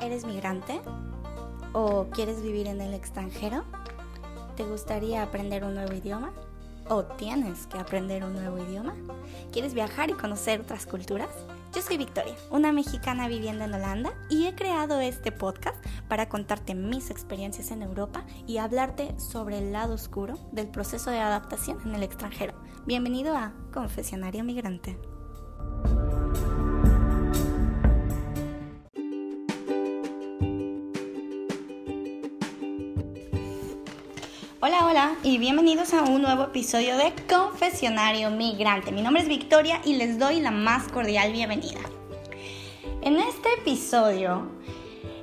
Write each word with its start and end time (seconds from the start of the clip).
¿Eres 0.00 0.24
migrante? 0.24 0.80
¿O 1.74 2.06
quieres 2.06 2.42
vivir 2.42 2.66
en 2.68 2.80
el 2.80 2.94
extranjero? 2.94 3.64
¿Te 4.56 4.64
gustaría 4.64 5.22
aprender 5.22 5.62
un 5.62 5.74
nuevo 5.74 5.92
idioma? 5.92 6.32
¿O 6.88 7.04
tienes 7.04 7.66
que 7.66 7.78
aprender 7.78 8.24
un 8.24 8.32
nuevo 8.32 8.58
idioma? 8.58 8.94
¿Quieres 9.52 9.74
viajar 9.74 10.08
y 10.08 10.14
conocer 10.14 10.62
otras 10.62 10.86
culturas? 10.86 11.28
Yo 11.74 11.82
soy 11.82 11.98
Victoria, 11.98 12.34
una 12.50 12.72
mexicana 12.72 13.28
viviendo 13.28 13.64
en 13.64 13.74
Holanda 13.74 14.14
y 14.30 14.46
he 14.46 14.54
creado 14.54 15.00
este 15.00 15.32
podcast 15.32 15.76
para 16.08 16.30
contarte 16.30 16.74
mis 16.74 17.10
experiencias 17.10 17.70
en 17.70 17.82
Europa 17.82 18.24
y 18.46 18.56
hablarte 18.56 19.14
sobre 19.20 19.58
el 19.58 19.70
lado 19.70 19.94
oscuro 19.94 20.38
del 20.50 20.68
proceso 20.68 21.10
de 21.10 21.18
adaptación 21.18 21.78
en 21.84 21.94
el 21.94 22.02
extranjero. 22.02 22.54
Bienvenido 22.86 23.36
a 23.36 23.52
Confesionario 23.70 24.44
Migrante. 24.44 24.98
Hola, 34.90 35.14
y 35.22 35.38
bienvenidos 35.38 35.94
a 35.94 36.02
un 36.02 36.20
nuevo 36.20 36.42
episodio 36.42 36.96
de 36.96 37.12
Confesionario 37.32 38.28
Migrante. 38.32 38.90
Mi 38.90 39.02
nombre 39.02 39.22
es 39.22 39.28
Victoria 39.28 39.80
y 39.84 39.94
les 39.94 40.18
doy 40.18 40.40
la 40.40 40.50
más 40.50 40.88
cordial 40.88 41.30
bienvenida. 41.32 41.78
En 43.00 43.20
este 43.20 43.50
episodio 43.60 44.50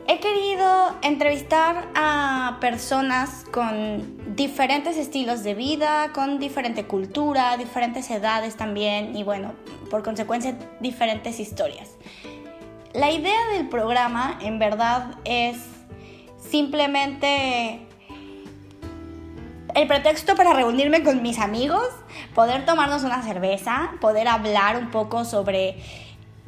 he 0.07 0.21
querido 0.21 0.95
entrevistar 1.01 1.89
a 1.95 2.59
personas 2.61 3.43
con 3.51 4.37
diferentes 4.37 4.95
estilos 4.95 5.43
de 5.43 5.53
vida, 5.53 6.13
con 6.13 6.39
diferente 6.39 6.85
cultura, 6.85 7.57
diferentes 7.57 8.09
edades 8.09 8.55
también 8.55 9.17
y 9.17 9.23
bueno, 9.23 9.51
por 9.89 10.01
consecuencia 10.01 10.57
diferentes 10.79 11.41
historias. 11.41 11.97
La 12.93 13.11
idea 13.11 13.49
del 13.51 13.67
programa 13.67 14.39
en 14.41 14.59
verdad 14.59 15.15
es 15.25 15.57
simplemente 16.39 17.86
el 19.77 19.87
pretexto 19.87 20.33
para 20.33 20.53
reunirme 20.53 21.03
con 21.03 21.21
mis 21.21 21.37
amigos, 21.37 21.87
poder 22.33 22.65
tomarnos 22.65 23.03
una 23.03 23.21
cerveza, 23.21 23.91
poder 24.01 24.27
hablar 24.27 24.75
un 24.75 24.89
poco 24.89 25.23
sobre 25.23 25.77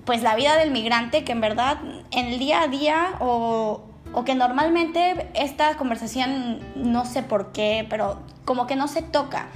pues 0.03 0.23
la 0.23 0.35
vida 0.35 0.57
del 0.57 0.71
migrante 0.71 1.23
que 1.23 1.31
en 1.31 1.39
verdad 1.39 1.77
en 2.09 2.25
el 2.25 2.39
día 2.39 2.63
a 2.63 2.67
día 2.67 3.13
o, 3.19 3.81
o 4.13 4.23
que 4.23 4.33
normalmente 4.33 5.29
esta 5.35 5.77
conversación 5.77 6.59
no 6.75 7.05
sé 7.05 7.21
por 7.21 7.51
qué, 7.51 7.85
pero 7.87 8.19
como 8.45 8.65
que 8.65 8.75
no 8.75 8.87
se 8.87 9.03
toca. 9.03 9.49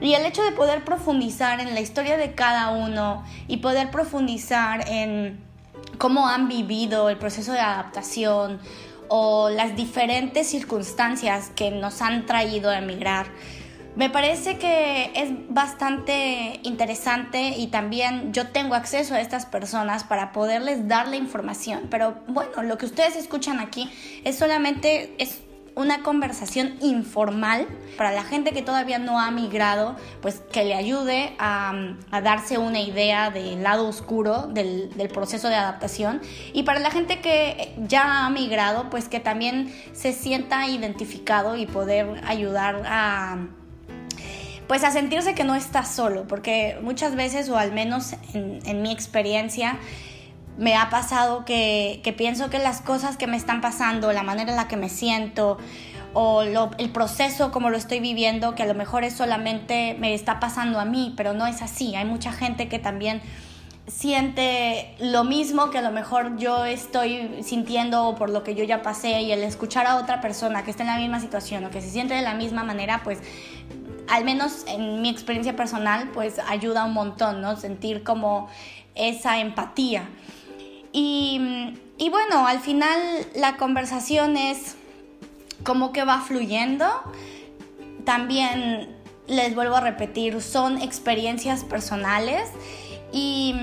Y 0.00 0.14
el 0.14 0.24
hecho 0.24 0.44
de 0.44 0.52
poder 0.52 0.84
profundizar 0.84 1.58
en 1.58 1.74
la 1.74 1.80
historia 1.80 2.16
de 2.16 2.32
cada 2.36 2.70
uno 2.70 3.24
y 3.48 3.56
poder 3.56 3.90
profundizar 3.90 4.88
en 4.88 5.44
cómo 5.98 6.28
han 6.28 6.46
vivido 6.46 7.08
el 7.08 7.16
proceso 7.16 7.50
de 7.50 7.58
adaptación 7.58 8.60
o 9.08 9.48
las 9.50 9.76
diferentes 9.76 10.48
circunstancias 10.48 11.50
que 11.54 11.70
nos 11.70 12.02
han 12.02 12.26
traído 12.26 12.70
a 12.70 12.78
emigrar. 12.78 13.26
Me 13.96 14.10
parece 14.10 14.58
que 14.58 15.10
es 15.14 15.30
bastante 15.48 16.60
interesante 16.64 17.54
y 17.56 17.68
también 17.68 18.30
yo 18.34 18.48
tengo 18.48 18.74
acceso 18.74 19.14
a 19.14 19.22
estas 19.22 19.46
personas 19.46 20.04
para 20.04 20.32
poderles 20.32 20.86
dar 20.86 21.08
la 21.08 21.16
información. 21.16 21.86
Pero 21.90 22.18
bueno, 22.28 22.62
lo 22.62 22.76
que 22.76 22.84
ustedes 22.84 23.16
escuchan 23.16 23.58
aquí 23.58 23.90
es 24.22 24.36
solamente 24.36 25.14
es 25.16 25.40
una 25.76 26.02
conversación 26.02 26.74
informal 26.80 27.68
para 27.98 28.10
la 28.10 28.24
gente 28.24 28.52
que 28.52 28.62
todavía 28.62 28.98
no 28.98 29.20
ha 29.20 29.30
migrado, 29.30 29.94
pues 30.22 30.42
que 30.50 30.64
le 30.64 30.74
ayude 30.74 31.34
a, 31.38 31.94
darse 32.22 32.56
una 32.56 32.80
idea 32.80 33.30
del 33.30 33.62
lado 33.62 33.86
oscuro 33.86 34.46
del, 34.46 34.90
proceso 35.12 35.48
de 35.48 35.54
adaptación. 35.54 36.22
Y 36.54 36.62
para 36.62 36.80
la 36.80 36.90
gente 36.90 37.20
que 37.20 37.74
ya 37.86 38.24
ha 38.24 38.30
migrado, 38.30 38.88
pues 38.88 39.08
que 39.08 39.20
también 39.20 39.72
se 39.92 40.14
sienta 40.14 40.66
identificado 40.66 41.56
y 41.56 41.66
poder 41.66 42.22
ayudar 42.26 42.82
a 42.86 43.46
pues 44.66 44.82
a 44.82 44.90
sentirse 44.90 45.36
que 45.36 45.44
no 45.44 45.54
está 45.54 45.84
solo, 45.84 46.26
porque 46.26 46.76
muchas 46.82 47.14
veces, 47.14 47.48
o 47.50 47.56
al 47.56 47.70
menos 47.70 48.14
en, 48.34 48.58
en 48.64 48.82
mi 48.82 48.90
experiencia, 48.90 49.78
me 50.58 50.74
ha 50.74 50.88
pasado 50.90 51.44
que, 51.44 52.00
que, 52.02 52.12
pienso 52.12 52.50
que 52.50 52.58
las 52.58 52.80
cosas 52.80 53.16
que 53.16 53.26
me 53.26 53.36
están 53.36 53.60
pasando, 53.60 54.12
la 54.12 54.22
manera 54.22 54.50
en 54.50 54.56
la 54.56 54.68
que 54.68 54.76
me 54.76 54.88
siento 54.88 55.58
o 56.18 56.40
el 56.40 56.90
proceso 56.90 57.52
como 57.52 57.68
lo 57.68 57.76
estoy 57.76 58.00
viviendo, 58.00 58.54
que 58.54 58.62
a 58.62 58.66
lo 58.66 58.72
mejor 58.72 59.04
es 59.04 59.14
solamente 59.14 59.94
me 59.98 60.14
está 60.14 60.40
pasando 60.40 60.80
a 60.80 60.86
mí, 60.86 61.12
pero 61.14 61.34
no 61.34 61.46
es 61.46 61.60
así. 61.60 61.94
Hay 61.94 62.06
mucha 62.06 62.32
gente 62.32 62.68
que 62.68 62.78
también 62.78 63.20
siente 63.86 64.94
lo 64.98 65.24
mismo 65.24 65.68
que 65.68 65.76
a 65.76 65.82
lo 65.82 65.90
mejor 65.90 66.38
yo 66.38 66.64
estoy 66.64 67.42
sintiendo 67.42 68.14
por 68.16 68.30
lo 68.30 68.42
que 68.42 68.54
yo 68.54 68.64
ya 68.64 68.80
pasé 68.80 69.20
y 69.20 69.32
el 69.32 69.42
escuchar 69.42 69.86
a 69.86 69.96
otra 69.96 70.22
persona 70.22 70.64
que 70.64 70.70
está 70.70 70.84
en 70.84 70.88
la 70.88 70.96
misma 70.96 71.20
situación 71.20 71.64
o 71.66 71.70
que 71.70 71.82
se 71.82 71.90
siente 71.90 72.14
de 72.14 72.22
la 72.22 72.32
misma 72.32 72.64
manera, 72.64 73.02
pues 73.04 73.18
al 74.08 74.24
menos 74.24 74.64
en 74.68 75.02
mi 75.02 75.10
experiencia 75.10 75.54
personal, 75.54 76.10
pues 76.14 76.38
ayuda 76.48 76.84
un 76.84 76.94
montón, 76.94 77.42
¿no? 77.42 77.56
Sentir 77.56 78.02
como 78.02 78.48
esa 78.94 79.38
empatía. 79.38 80.08
Y, 80.98 82.08
bueno, 82.10 82.46
al 82.46 82.60
final 82.60 82.98
la 83.34 83.58
conversación 83.58 84.38
es 84.38 84.76
como 85.62 85.92
que 85.92 86.04
va 86.04 86.22
fluyendo. 86.22 86.86
También 88.06 88.96
les 89.26 89.54
vuelvo 89.54 89.76
a 89.76 89.82
repetir, 89.82 90.40
son 90.40 90.80
experiencias 90.80 91.64
personales. 91.64 92.48
Y, 93.18 93.54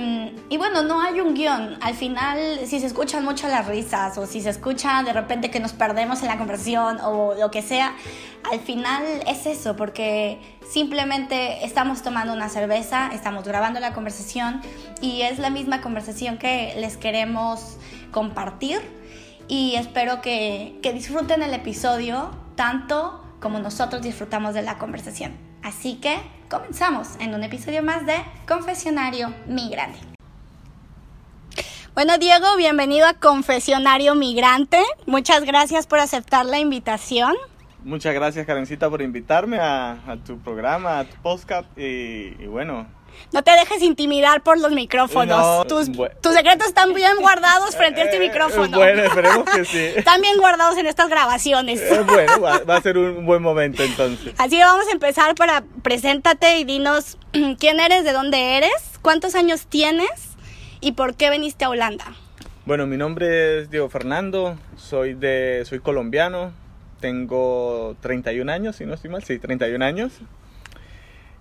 y, 0.49 0.57
bueno, 0.57 0.81
no 0.81 0.99
hay 0.99 1.21
un 1.21 1.35
guion. 1.35 1.77
Al 1.79 1.93
final, 1.93 2.61
si 2.65 2.79
se 2.79 2.87
escuchan 2.87 3.23
mucho 3.23 3.47
las 3.47 3.67
risas 3.67 4.17
o 4.17 4.25
si 4.25 4.41
se 4.41 4.49
escucha 4.49 5.03
de 5.03 5.13
repente 5.13 5.51
que 5.51 5.59
nos 5.59 5.73
perdemos 5.73 6.23
en 6.23 6.29
la 6.29 6.39
conversación 6.39 6.97
o 7.03 7.35
lo 7.35 7.51
que 7.51 7.61
sea, 7.61 7.95
al 8.51 8.59
final 8.61 9.03
es 9.27 9.45
eso, 9.45 9.75
porque 9.75 10.39
simplemente 10.67 11.63
estamos 11.63 12.01
tomando 12.01 12.33
una 12.33 12.49
cerveza, 12.49 13.11
estamos 13.13 13.43
grabando 13.43 13.79
la 13.79 13.93
conversación 13.93 14.59
y 15.01 15.21
es 15.21 15.37
la 15.37 15.51
misma 15.51 15.81
conversación 15.81 16.39
que 16.39 16.73
les 16.79 16.97
queremos 16.97 17.77
compartir 18.09 18.81
y 19.47 19.75
espero 19.75 20.23
que, 20.23 20.79
que 20.81 20.93
disfruten 20.93 21.43
el 21.43 21.53
episodio 21.53 22.31
tanto 22.55 23.23
como 23.39 23.59
nosotros 23.59 24.01
disfrutamos 24.01 24.55
de 24.55 24.63
la 24.63 24.79
conversación. 24.79 25.37
Así 25.61 25.97
que 25.97 26.17
comenzamos 26.53 27.15
en 27.19 27.33
un 27.33 27.43
episodio 27.43 27.81
más 27.81 28.05
de 28.05 28.13
Confesionario 28.47 29.33
Migrante. 29.47 29.97
Bueno, 31.95 32.19
Diego, 32.19 32.45
bienvenido 32.57 33.07
a 33.07 33.15
Confesionario 33.15 34.13
Migrante. 34.13 34.79
Muchas 35.07 35.45
gracias 35.45 35.87
por 35.87 35.97
aceptar 35.97 36.45
la 36.45 36.59
invitación. 36.59 37.33
Muchas 37.83 38.13
gracias, 38.13 38.45
Karencita, 38.45 38.87
por 38.87 39.01
invitarme 39.01 39.57
a, 39.59 39.97
tu 40.23 40.37
programa, 40.37 40.99
a 40.99 41.05
tu 41.05 41.15
podcast. 41.23 41.67
Y, 41.75 42.45
bueno. 42.45 42.85
No 43.31 43.43
te 43.43 43.51
dejes 43.51 43.81
intimidar 43.81 44.43
por 44.43 44.59
los 44.59 44.71
micrófonos. 44.71 45.37
No, 45.37 45.65
tus, 45.65 45.89
bueno. 45.89 46.15
tus, 46.21 46.33
secretos 46.33 46.67
están 46.67 46.93
bien 46.93 47.17
guardados 47.19 47.75
frente 47.75 48.01
a 48.01 48.05
este 48.05 48.19
micrófono. 48.19 48.77
Bueno, 48.77 49.03
esperemos 49.03 49.49
que 49.49 49.65
sí. 49.65 49.77
Están 49.95 50.21
bien 50.21 50.37
guardados 50.37 50.77
en 50.77 50.85
estas 50.87 51.09
grabaciones. 51.09 51.81
Eh, 51.81 52.03
bueno, 52.05 52.39
va, 52.39 52.59
va, 52.59 52.77
a 52.77 52.81
ser 52.81 52.97
un 52.97 53.25
buen 53.25 53.41
momento 53.41 53.83
entonces. 53.83 54.33
Así 54.37 54.57
que 54.57 54.63
vamos 54.63 54.87
a 54.87 54.91
empezar 54.91 55.35
para 55.35 55.63
preséntate 55.81 56.57
y 56.59 56.63
dinos 56.63 57.17
quién 57.59 57.79
eres, 57.79 58.03
de 58.03 58.11
dónde 58.11 58.57
eres, 58.57 58.99
cuántos 59.01 59.35
años 59.35 59.65
tienes 59.67 60.09
y 60.79 60.91
por 60.91 61.15
qué 61.15 61.29
viniste 61.29 61.65
a 61.65 61.69
Holanda. 61.69 62.05
Bueno, 62.65 62.87
mi 62.87 62.97
nombre 62.97 63.59
es 63.59 63.69
Diego 63.69 63.89
Fernando, 63.89 64.57
soy 64.77 65.15
de 65.15 65.63
soy 65.65 65.79
colombiano, 65.79 66.53
tengo 67.01 67.97
31 68.01 68.49
años, 68.49 68.77
si 68.77 68.85
no 68.85 68.93
estoy 68.93 69.09
mal, 69.09 69.23
sí, 69.23 69.37
31 69.37 69.83
años. 69.83 70.13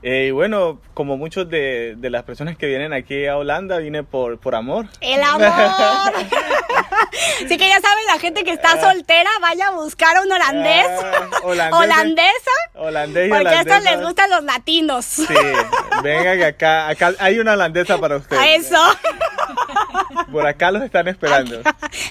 Eh, 0.03 0.27
y 0.29 0.31
bueno, 0.33 0.81
como 0.95 1.17
muchos 1.17 1.49
de, 1.49 1.95
de, 1.97 2.11
las 2.11 2.25
personas 2.25 2.57
que 2.57 2.67
vienen 2.67 2.93
aquí 2.93 3.27
a 3.27 3.37
Holanda, 3.37 3.79
vine 3.79 4.03
por, 4.03 4.39
por 4.39 4.57
amor. 4.57 4.87
¡El 5.01 5.23
amor! 5.23 5.43
Así 7.45 7.57
que 7.57 7.69
ya 7.69 7.81
saben, 7.81 8.05
la 8.07 8.19
gente 8.19 8.43
que 8.43 8.51
está 8.51 8.81
soltera, 8.81 9.31
vaya 9.41 9.69
a 9.69 9.71
buscar 9.73 10.17
a 10.17 10.23
un 10.23 10.33
holandés. 10.33 10.87
Uh, 10.87 11.47
holandés 11.47 11.81
holandesa. 11.81 12.51
Holandés 12.75 13.27
y 13.27 13.31
Porque 13.31 13.47
holandesa. 13.47 13.75
a 13.75 13.79
estos 13.79 13.93
les 13.93 14.05
gustan 14.05 14.31
los 14.31 14.45
latinos. 14.45 15.05
Sí, 15.05 15.27
venga 16.03 16.37
que 16.37 16.45
acá, 16.47 16.89
acá 16.89 17.13
hay 17.19 17.39
una 17.39 17.53
holandesa 17.53 17.99
para 17.99 18.17
ustedes. 18.17 18.67
Eso. 18.67 18.83
Por 20.33 20.47
acá 20.47 20.71
los 20.71 20.83
están 20.83 21.09
esperando. 21.09 21.61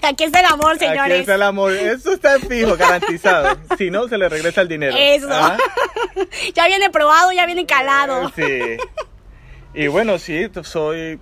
Aquí 0.03 0.23
está 0.25 0.39
el 0.39 0.45
amor, 0.45 0.77
señores. 0.77 1.11
Aquí 1.11 1.19
está 1.21 1.35
el 1.35 1.41
amor. 1.41 1.73
Eso 1.73 2.13
está 2.13 2.39
fijo, 2.39 2.77
garantizado. 2.77 3.57
Si 3.77 3.89
no, 3.89 4.07
se 4.07 4.17
le 4.17 4.29
regresa 4.29 4.61
el 4.61 4.67
dinero. 4.67 4.95
Eso. 4.97 5.27
¿Ah? 5.31 5.57
Ya 6.53 6.67
viene 6.67 6.89
probado, 6.89 7.31
ya 7.31 7.45
viene 7.45 7.65
calado. 7.65 8.31
Sí. 8.35 8.77
Y 9.73 9.87
bueno, 9.87 10.19
sí, 10.19 10.49
soy, 10.63 11.19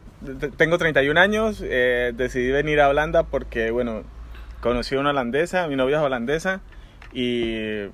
tengo 0.57 0.77
31 0.77 1.19
años. 1.19 1.63
Eh, 1.63 2.11
decidí 2.15 2.51
venir 2.51 2.81
a 2.81 2.89
Holanda 2.89 3.23
porque, 3.23 3.71
bueno, 3.71 4.03
conocí 4.61 4.95
a 4.95 4.99
una 4.99 5.11
holandesa, 5.11 5.67
mi 5.67 5.75
novia 5.75 5.97
es 5.97 6.03
holandesa. 6.03 6.61
Y 7.13 7.85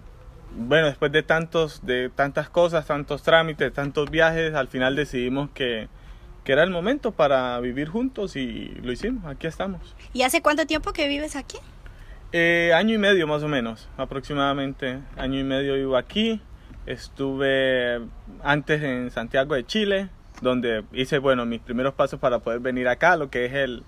bueno, 0.55 0.87
después 0.87 1.11
de 1.11 1.23
tantos, 1.23 1.85
de 1.85 2.09
tantas 2.09 2.49
cosas, 2.49 2.85
tantos 2.87 3.23
trámites, 3.23 3.73
tantos 3.73 4.09
viajes, 4.09 4.53
al 4.53 4.67
final 4.67 4.95
decidimos 4.95 5.49
que, 5.51 5.89
que 6.45 6.51
era 6.53 6.63
el 6.63 6.69
momento 6.69 7.11
para 7.11 7.59
vivir 7.59 7.89
juntos 7.89 8.35
y 8.35 8.67
lo 8.83 8.91
hicimos, 8.91 9.25
aquí 9.25 9.47
estamos. 9.47 9.95
¿Y 10.13 10.21
hace 10.21 10.43
cuánto 10.43 10.65
tiempo 10.67 10.93
que 10.93 11.07
vives 11.07 11.35
aquí? 11.35 11.57
Eh, 12.31 12.71
año 12.75 12.93
y 12.93 12.97
medio 12.99 13.25
más 13.25 13.41
o 13.41 13.47
menos, 13.47 13.89
aproximadamente. 13.97 14.99
Año 15.17 15.39
y 15.39 15.43
medio 15.43 15.73
vivo 15.73 15.97
aquí. 15.97 16.39
Estuve 16.85 17.99
antes 18.43 18.83
en 18.83 19.09
Santiago 19.09 19.55
de 19.55 19.65
Chile, 19.65 20.09
donde 20.41 20.83
hice, 20.93 21.17
bueno, 21.17 21.47
mis 21.47 21.61
primeros 21.61 21.95
pasos 21.95 22.19
para 22.19 22.39
poder 22.39 22.59
venir 22.59 22.87
acá, 22.87 23.17
lo 23.17 23.31
que 23.31 23.45
es 23.45 23.53
el, 23.53 23.83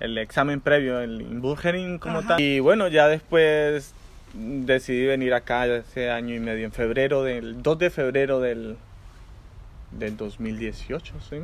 el 0.00 0.16
examen 0.16 0.62
previo, 0.62 1.00
el 1.00 1.20
Inburgering 1.20 1.98
como 1.98 2.22
tal. 2.22 2.40
Y 2.40 2.60
bueno, 2.60 2.88
ya 2.88 3.08
después 3.08 3.92
decidí 4.32 5.04
venir 5.04 5.34
acá 5.34 5.64
hace 5.64 6.10
año 6.10 6.34
y 6.34 6.40
medio, 6.40 6.64
en 6.64 6.72
febrero, 6.72 7.24
del 7.24 7.62
2 7.62 7.78
de 7.78 7.90
febrero 7.90 8.40
del, 8.40 8.78
del 9.90 10.16
2018, 10.16 11.14
¿sí? 11.28 11.36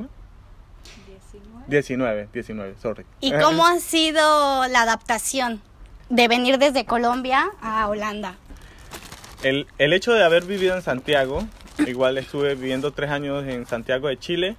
19, 1.68 2.28
19, 2.32 2.74
sorry. 2.80 3.04
¿Y 3.20 3.32
cómo 3.32 3.66
ha 3.66 3.78
sido 3.78 4.66
la 4.68 4.82
adaptación 4.82 5.60
de 6.08 6.28
venir 6.28 6.58
desde 6.58 6.84
Colombia 6.84 7.46
a 7.60 7.88
Holanda? 7.88 8.36
El, 9.42 9.66
el 9.78 9.92
hecho 9.92 10.12
de 10.12 10.24
haber 10.24 10.44
vivido 10.44 10.74
en 10.74 10.82
Santiago, 10.82 11.46
igual 11.86 12.18
estuve 12.18 12.54
viviendo 12.54 12.92
tres 12.92 13.10
años 13.10 13.44
en 13.46 13.66
Santiago 13.66 14.08
de 14.08 14.18
Chile 14.18 14.56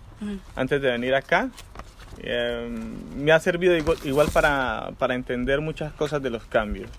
antes 0.56 0.82
de 0.82 0.92
venir 0.92 1.16
acá. 1.16 1.50
Eh, 2.20 2.70
me 3.16 3.32
ha 3.32 3.40
servido 3.40 3.78
igual, 4.04 4.30
para, 4.34 4.92
para, 4.98 5.14
entender 5.14 5.62
muchas 5.62 5.94
cosas 5.94 6.22
de 6.22 6.32
los 6.32 6.46
cambios. 6.46 6.90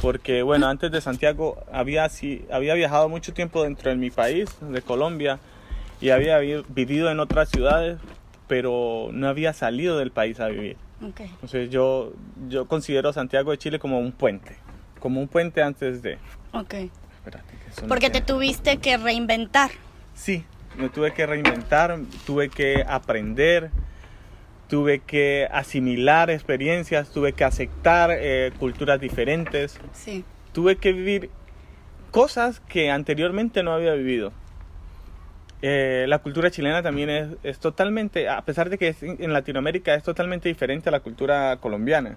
Porque, 0.00 0.42
bueno, 0.42 0.66
antes 0.66 0.90
de 0.90 1.00
Santiago 1.00 1.62
había, 1.72 2.08
sí, 2.08 2.44
había 2.50 2.74
viajado 2.74 3.08
mucho 3.08 3.32
tiempo 3.32 3.62
dentro 3.62 3.90
de 3.90 3.96
mi 3.96 4.10
país, 4.10 4.50
de 4.60 4.82
Colombia, 4.82 5.38
y 6.00 6.10
había 6.10 6.38
vivido 6.68 7.10
en 7.10 7.20
otras 7.20 7.48
ciudades, 7.48 7.98
pero 8.50 9.10
no 9.12 9.28
había 9.28 9.52
salido 9.52 9.96
del 9.96 10.10
país 10.10 10.40
a 10.40 10.48
vivir. 10.48 10.76
Entonces 11.00 11.70
yo, 11.70 12.12
yo 12.48 12.66
considero 12.66 13.12
Santiago 13.12 13.52
de 13.52 13.58
Chile 13.58 13.78
como 13.78 14.00
un 14.00 14.10
puente, 14.10 14.56
como 14.98 15.20
un 15.20 15.28
puente 15.28 15.62
antes 15.62 16.02
de... 16.02 16.18
Ok. 16.52 16.74
Porque 17.86 18.10
te 18.10 18.20
tuviste 18.20 18.78
que 18.78 18.96
reinventar. 18.96 19.70
Sí, 20.14 20.44
me 20.76 20.88
tuve 20.88 21.12
que 21.12 21.26
reinventar, 21.26 21.96
tuve 22.26 22.48
que 22.48 22.84
aprender, 22.88 23.70
tuve 24.66 24.98
que 24.98 25.46
asimilar 25.52 26.28
experiencias, 26.28 27.10
tuve 27.12 27.34
que 27.34 27.44
aceptar 27.44 28.10
eh, 28.10 28.50
culturas 28.58 29.00
diferentes. 29.00 29.78
Sí. 29.92 30.24
Tuve 30.52 30.74
que 30.74 30.92
vivir 30.92 31.30
cosas 32.10 32.58
que 32.58 32.90
anteriormente 32.90 33.62
no 33.62 33.72
había 33.72 33.94
vivido. 33.94 34.32
Eh, 35.62 36.06
la 36.08 36.20
cultura 36.20 36.50
chilena 36.50 36.82
también 36.82 37.10
es, 37.10 37.28
es, 37.42 37.58
totalmente, 37.58 38.28
a 38.28 38.40
pesar 38.42 38.70
de 38.70 38.78
que 38.78 38.94
en 39.02 39.32
Latinoamérica 39.32 39.94
es 39.94 40.02
totalmente 40.02 40.48
diferente 40.48 40.88
a 40.88 40.92
la 40.92 41.00
cultura 41.00 41.58
colombiana. 41.58 42.16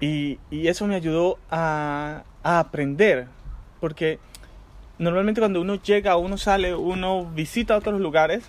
y, 0.00 0.38
y, 0.50 0.68
eso 0.68 0.86
me 0.86 0.94
ayudó 0.94 1.38
a, 1.50 2.22
a, 2.42 2.58
aprender, 2.58 3.26
porque 3.80 4.18
normalmente 4.98 5.40
cuando 5.40 5.60
uno 5.60 5.74
llega, 5.74 6.16
uno 6.16 6.38
sale, 6.38 6.74
uno 6.74 7.26
visita 7.34 7.76
otros 7.76 8.00
lugares, 8.00 8.44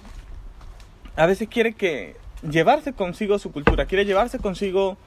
a 1.18 1.25
veces 1.25 1.50
quiere 1.50 1.74
que 1.74 2.16
llevarse 2.50 2.94
consigo 2.94 3.38
su 3.38 3.52
cultura, 3.52 3.86
quiere 3.86 4.06
llevarse 4.06 4.40
consigo 4.40 4.98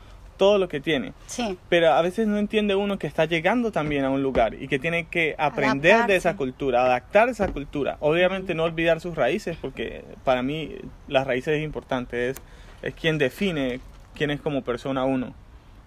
todo 0.41 0.57
lo 0.57 0.71
que 0.71 0.81
tiene. 0.81 1.13
Sí. 1.27 1.59
Pero 1.69 1.93
a 1.93 2.01
veces 2.01 2.27
no 2.27 2.39
entiende 2.39 2.75
uno 2.75 2.99
que 2.99 3.07
está 3.07 3.27
llegando 3.27 3.73
también 3.73 4.07
a 4.07 4.11
un 4.11 4.23
lugar 4.23 4.55
y 4.55 4.69
que 4.69 4.79
tiene 4.79 5.05
que 5.05 5.35
aprender 5.37 6.07
de 6.07 6.17
esa 6.17 6.35
cultura, 6.35 6.83
adaptar 6.83 7.29
esa 7.29 7.49
cultura. 7.49 7.99
Obviamente 8.01 8.55
no 8.55 8.65
olvidar 8.65 9.03
sus 9.03 9.17
raíces, 9.17 9.59
porque 9.61 10.03
para 10.25 10.43
mí 10.43 10.77
las 11.09 11.27
raíces 11.27 11.59
es 11.59 11.63
importante, 11.63 12.31
es, 12.31 12.39
es 12.81 12.95
quien 12.95 13.19
define 13.19 13.81
quién 14.15 14.31
es 14.31 14.41
como 14.41 14.65
persona 14.65 15.05
uno. 15.05 15.35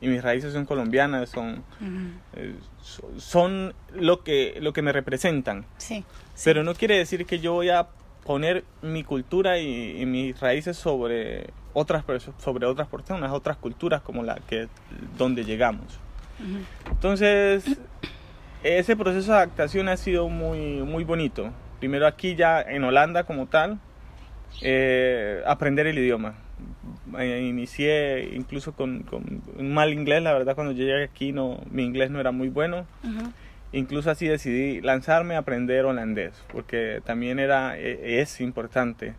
Y 0.01 0.07
mis 0.07 0.21
raíces 0.21 0.53
son 0.53 0.65
colombianas, 0.65 1.31
son, 1.31 1.63
eh, 2.35 2.53
son 3.17 3.73
lo, 3.91 4.23
que, 4.23 4.59
lo 4.61 4.71
que 4.71 4.83
me 4.83 4.91
representan. 4.91 5.65
Sí, 5.77 6.05
Pero 6.43 6.63
no 6.63 6.75
quiere 6.75 6.95
decir 6.95 7.25
que 7.25 7.39
yo 7.39 7.53
voy 7.53 7.69
a 7.69 7.87
poner 8.25 8.63
mi 8.81 9.03
cultura 9.03 9.59
y 9.59 10.05
mis 10.05 10.39
raíces 10.39 10.77
sobre 10.77 11.47
otras 11.73 12.03
sobre 12.37 12.65
otras 12.65 12.87
personas, 12.87 13.31
otras 13.31 13.57
culturas 13.57 14.01
como 14.01 14.23
la 14.23 14.35
que 14.47 14.67
donde 15.17 15.43
llegamos. 15.43 15.99
Entonces, 16.89 17.65
ese 18.63 18.95
proceso 18.95 19.31
de 19.31 19.37
adaptación 19.37 19.89
ha 19.89 19.97
sido 19.97 20.29
muy 20.29 20.81
muy 20.83 21.03
bonito. 21.03 21.51
Primero 21.79 22.07
aquí 22.07 22.35
ya 22.35 22.61
en 22.61 22.83
Holanda 22.83 23.25
como 23.25 23.47
tal, 23.47 23.79
eh, 24.61 25.41
aprender 25.45 25.87
el 25.87 25.97
idioma. 25.97 26.35
Eh, 27.19 27.45
inicié 27.47 28.31
incluso 28.33 28.71
con, 28.73 29.05
un 29.57 29.73
mal 29.73 29.91
inglés, 29.91 30.23
la 30.23 30.33
verdad 30.33 30.55
cuando 30.55 30.71
yo 30.71 30.85
llegué 30.85 31.03
aquí 31.03 31.31
no, 31.31 31.59
mi 31.69 31.83
inglés 31.83 32.09
no 32.11 32.19
era 32.19 32.31
muy 32.31 32.49
bueno. 32.49 32.85
Incluso 33.73 34.11
así 34.11 34.27
decidí 34.27 34.81
lanzarme 34.81 35.35
a 35.35 35.39
aprender 35.39 35.85
holandés, 35.85 36.33
porque 36.51 37.01
también 37.03 37.39
era, 37.39 37.77
e, 37.77 38.21
es 38.21 38.39
importante 38.39 39.15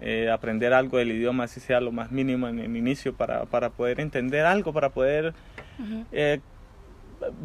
eh, 0.00 0.30
aprender 0.30 0.72
algo 0.72 0.96
del 0.96 1.12
idioma, 1.12 1.44
así 1.44 1.60
sea 1.60 1.80
lo 1.80 1.92
más 1.92 2.10
mínimo 2.10 2.48
en 2.48 2.60
el 2.60 2.76
inicio, 2.76 3.14
para, 3.14 3.44
para 3.44 3.70
poder 3.70 4.00
entender 4.00 4.46
algo, 4.46 4.72
para 4.72 4.88
poder 4.88 5.34
eh, 6.12 6.40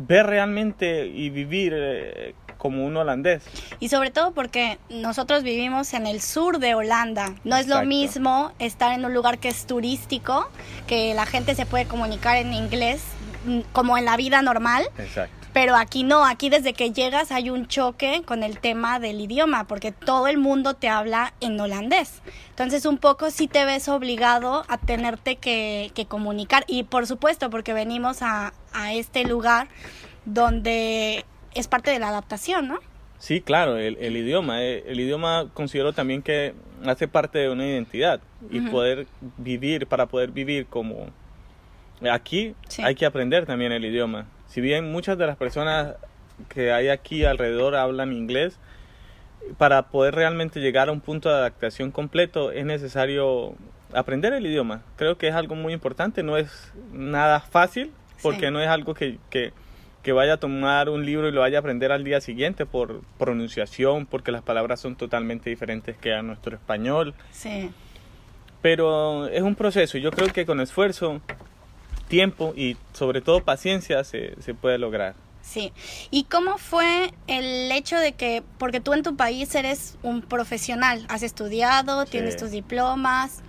ver 0.07 0.27
realmente 0.27 1.07
y 1.07 1.29
vivir 1.29 1.73
eh, 1.75 2.33
como 2.57 2.85
un 2.85 2.95
holandés. 2.95 3.43
Y 3.81 3.89
sobre 3.89 4.09
todo 4.09 4.31
porque 4.31 4.79
nosotros 4.89 5.43
vivimos 5.43 5.93
en 5.93 6.07
el 6.07 6.21
sur 6.21 6.59
de 6.59 6.73
Holanda. 6.73 7.35
No 7.43 7.57
es 7.57 7.67
lo 7.67 7.83
mismo 7.83 8.53
estar 8.59 8.97
en 8.97 9.03
un 9.03 9.13
lugar 9.13 9.39
que 9.39 9.49
es 9.49 9.65
turístico, 9.65 10.49
que 10.87 11.13
la 11.13 11.25
gente 11.25 11.53
se 11.53 11.65
puede 11.65 11.85
comunicar 11.85 12.37
en 12.37 12.53
inglés 12.53 13.03
mm, 13.45 13.59
como 13.73 13.97
en 13.97 14.05
la 14.05 14.15
vida 14.15 14.41
normal. 14.41 14.83
Exacto 14.97 15.38
pero 15.59 15.75
aquí 15.75 16.03
no, 16.03 16.25
aquí 16.25 16.49
desde 16.49 16.71
que 16.71 16.93
llegas 16.93 17.33
hay 17.33 17.49
un 17.49 17.67
choque 17.67 18.21
con 18.23 18.43
el 18.43 18.59
tema 18.59 18.97
del 18.97 19.19
idioma, 19.19 19.67
porque 19.67 19.91
todo 19.91 20.29
el 20.29 20.37
mundo 20.37 20.75
te 20.75 20.87
habla 20.87 21.33
en 21.41 21.59
holandés. 21.59 22.21
Entonces 22.51 22.85
un 22.85 22.97
poco 22.97 23.29
sí 23.29 23.49
te 23.49 23.65
ves 23.65 23.89
obligado 23.89 24.63
a 24.69 24.77
tenerte 24.77 25.35
que, 25.35 25.91
comunicar. 26.07 26.63
Y 26.65 26.83
por 26.83 27.07
supuesto, 27.07 27.49
porque 27.49 27.73
venimos 27.73 28.19
a, 28.21 28.53
este 28.93 29.25
lugar 29.25 29.67
donde 30.23 31.25
es 31.53 31.67
parte 31.67 31.91
de 31.91 31.99
la 31.99 32.07
adaptación, 32.07 32.69
¿no? 32.69 32.79
Sí, 33.17 33.41
claro, 33.41 33.75
el, 33.75 34.15
idioma. 34.15 34.63
Eh, 34.63 34.85
el, 34.87 34.97
idioma 35.01 35.49
considero 35.53 35.91
también 35.91 36.21
que 36.21 36.53
hace 36.85 37.09
parte 37.09 37.37
de 37.37 37.49
una 37.49 37.65
identidad 37.65 38.21
y 38.49 38.61
poder 38.61 39.07
vivir, 39.35 39.87
para 39.87 40.05
poder 40.05 40.31
vivir 40.31 40.67
como 40.67 41.07
aquí, 42.09 42.55
hay 42.81 42.95
que 42.95 43.05
aprender 43.05 43.45
también 43.45 43.73
el 43.73 43.83
idioma 43.83 44.25
si 44.49 44.61
bien 44.61 44.91
muchas 44.91 45.17
de 45.17 45.27
las 45.27 45.37
personas 45.37 45.95
que 46.49 46.71
hay 46.71 46.89
aquí 46.89 47.23
alrededor 47.23 47.75
hablan 47.75 48.13
inglés, 48.13 48.59
para 49.57 49.83
poder 49.83 50.15
realmente 50.15 50.59
llegar 50.59 50.89
a 50.89 50.91
un 50.91 51.01
punto 51.01 51.29
de 51.29 51.35
adaptación 51.35 51.91
completo 51.91 52.51
es 52.51 52.65
necesario 52.65 53.55
aprender 53.93 54.33
el 54.33 54.45
idioma. 54.45 54.83
Creo 54.95 55.17
que 55.17 55.27
es 55.27 55.35
algo 55.35 55.55
muy 55.55 55.73
importante, 55.73 56.23
no 56.23 56.37
es 56.37 56.71
nada 56.91 57.39
fácil, 57.39 57.91
porque 58.21 58.51
no 58.51 58.61
es 58.61 58.67
algo 58.67 58.93
que, 58.93 59.17
que, 59.29 59.53
que, 60.03 60.11
vaya 60.11 60.33
a 60.33 60.37
tomar 60.37 60.89
un 60.89 61.05
libro 61.05 61.29
y 61.29 61.31
lo 61.31 61.41
vaya 61.41 61.57
a 61.57 61.61
aprender 61.61 61.91
al 61.91 62.03
día 62.03 62.21
siguiente 62.21 62.65
por 62.65 63.01
pronunciación, 63.17 64.05
porque 64.05 64.31
las 64.31 64.41
palabras 64.41 64.81
son 64.81 64.95
totalmente 64.95 65.49
diferentes 65.49 65.97
que 65.97 66.13
a 66.13 66.21
nuestro 66.21 66.55
español. 66.55 67.13
Sí. 67.31 67.71
Pero 68.61 69.27
es 69.27 69.41
un 69.41 69.55
proceso 69.55 69.97
y 69.97 70.01
yo 70.01 70.11
creo 70.11 70.27
que 70.27 70.45
con 70.45 70.59
esfuerzo 70.59 71.21
tiempo 72.09 72.53
y 72.57 72.75
sobre 72.93 73.21
todo 73.21 73.43
paciencia 73.43 74.03
se, 74.03 74.35
se 74.41 74.53
puede 74.53 74.77
lograr. 74.77 75.15
Sí. 75.41 75.71
¿Y 76.11 76.25
cómo 76.25 76.57
fue 76.57 77.13
el 77.27 77.71
hecho 77.71 77.97
de 77.97 78.11
que, 78.11 78.43
porque 78.57 78.81
tú 78.81 78.93
en 78.93 79.03
tu 79.03 79.15
país 79.15 79.55
eres 79.55 79.97
un 80.03 80.21
profesional, 80.21 81.05
has 81.07 81.23
estudiado, 81.23 82.05
tienes 82.05 82.35
tus 82.35 82.51
diplomas, 82.51 83.41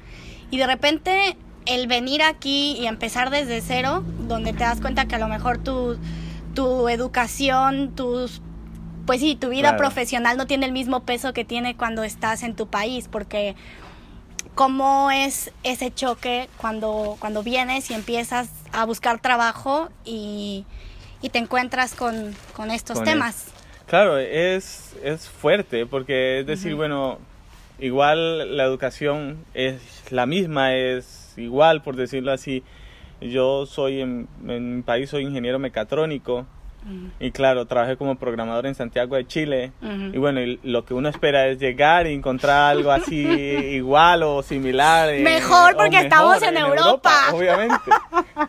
y 0.50 0.58
de 0.58 0.66
repente 0.66 1.36
el 1.66 1.88
venir 1.88 2.22
aquí 2.22 2.76
y 2.78 2.86
empezar 2.86 3.30
desde 3.30 3.60
cero, 3.60 4.04
donde 4.28 4.52
te 4.52 4.60
das 4.60 4.80
cuenta 4.80 5.06
que 5.06 5.16
a 5.16 5.18
lo 5.18 5.28
mejor 5.28 5.58
tu, 5.58 5.98
tu 6.54 6.88
educación, 6.88 7.94
tus 7.94 8.40
pues 9.06 9.20
sí, 9.20 9.34
tu 9.34 9.48
vida 9.48 9.76
profesional 9.76 10.36
no 10.36 10.46
tiene 10.46 10.66
el 10.66 10.72
mismo 10.72 11.00
peso 11.00 11.32
que 11.32 11.44
tiene 11.44 11.76
cuando 11.76 12.04
estás 12.04 12.44
en 12.44 12.54
tu 12.54 12.68
país, 12.68 13.08
porque 13.08 13.56
cómo 14.54 15.10
es 15.10 15.52
ese 15.62 15.92
choque 15.92 16.48
cuando, 16.56 17.16
cuando 17.18 17.42
vienes 17.42 17.90
y 17.90 17.94
empiezas 17.94 18.50
a 18.72 18.84
buscar 18.84 19.20
trabajo 19.20 19.88
y, 20.04 20.64
te 21.32 21.38
encuentras 21.38 21.94
con, 21.94 22.34
estos 22.70 23.02
temas. 23.02 23.52
Claro, 23.86 24.18
es, 24.18 24.96
es 25.02 25.28
fuerte 25.28 25.86
porque 25.86 26.40
es 26.40 26.46
decir, 26.46 26.74
bueno, 26.74 27.18
igual 27.78 28.56
la 28.56 28.64
educación 28.64 29.44
es 29.54 29.80
la 30.10 30.26
misma, 30.26 30.74
es 30.74 31.34
igual, 31.36 31.82
por 31.82 31.96
decirlo 31.96 32.32
así. 32.32 32.62
Yo 33.20 33.66
soy 33.66 34.00
en, 34.00 34.28
en 34.46 34.76
mi 34.76 34.82
país, 34.82 35.10
soy 35.10 35.24
ingeniero 35.24 35.58
mecatrónico 35.58 36.46
y 37.18 37.30
claro, 37.32 37.66
trabajé 37.66 37.96
como 37.96 38.16
programador 38.16 38.66
en 38.66 38.74
Santiago 38.74 39.16
de 39.16 39.26
Chile. 39.26 39.72
Y 39.82 40.18
bueno, 40.18 40.40
lo 40.62 40.84
que 40.84 40.94
uno 40.94 41.08
espera 41.08 41.46
es 41.48 41.58
llegar 41.58 42.06
y 42.06 42.14
encontrar 42.14 42.70
algo 42.76 42.90
así 42.90 43.26
igual 43.26 44.22
o 44.22 44.42
similar. 44.42 45.12
Mejor 45.20 45.76
porque 45.76 46.00
estamos 46.00 46.42
en, 46.42 46.56
Europa. 46.56 47.12
Obviamente. 47.32 47.90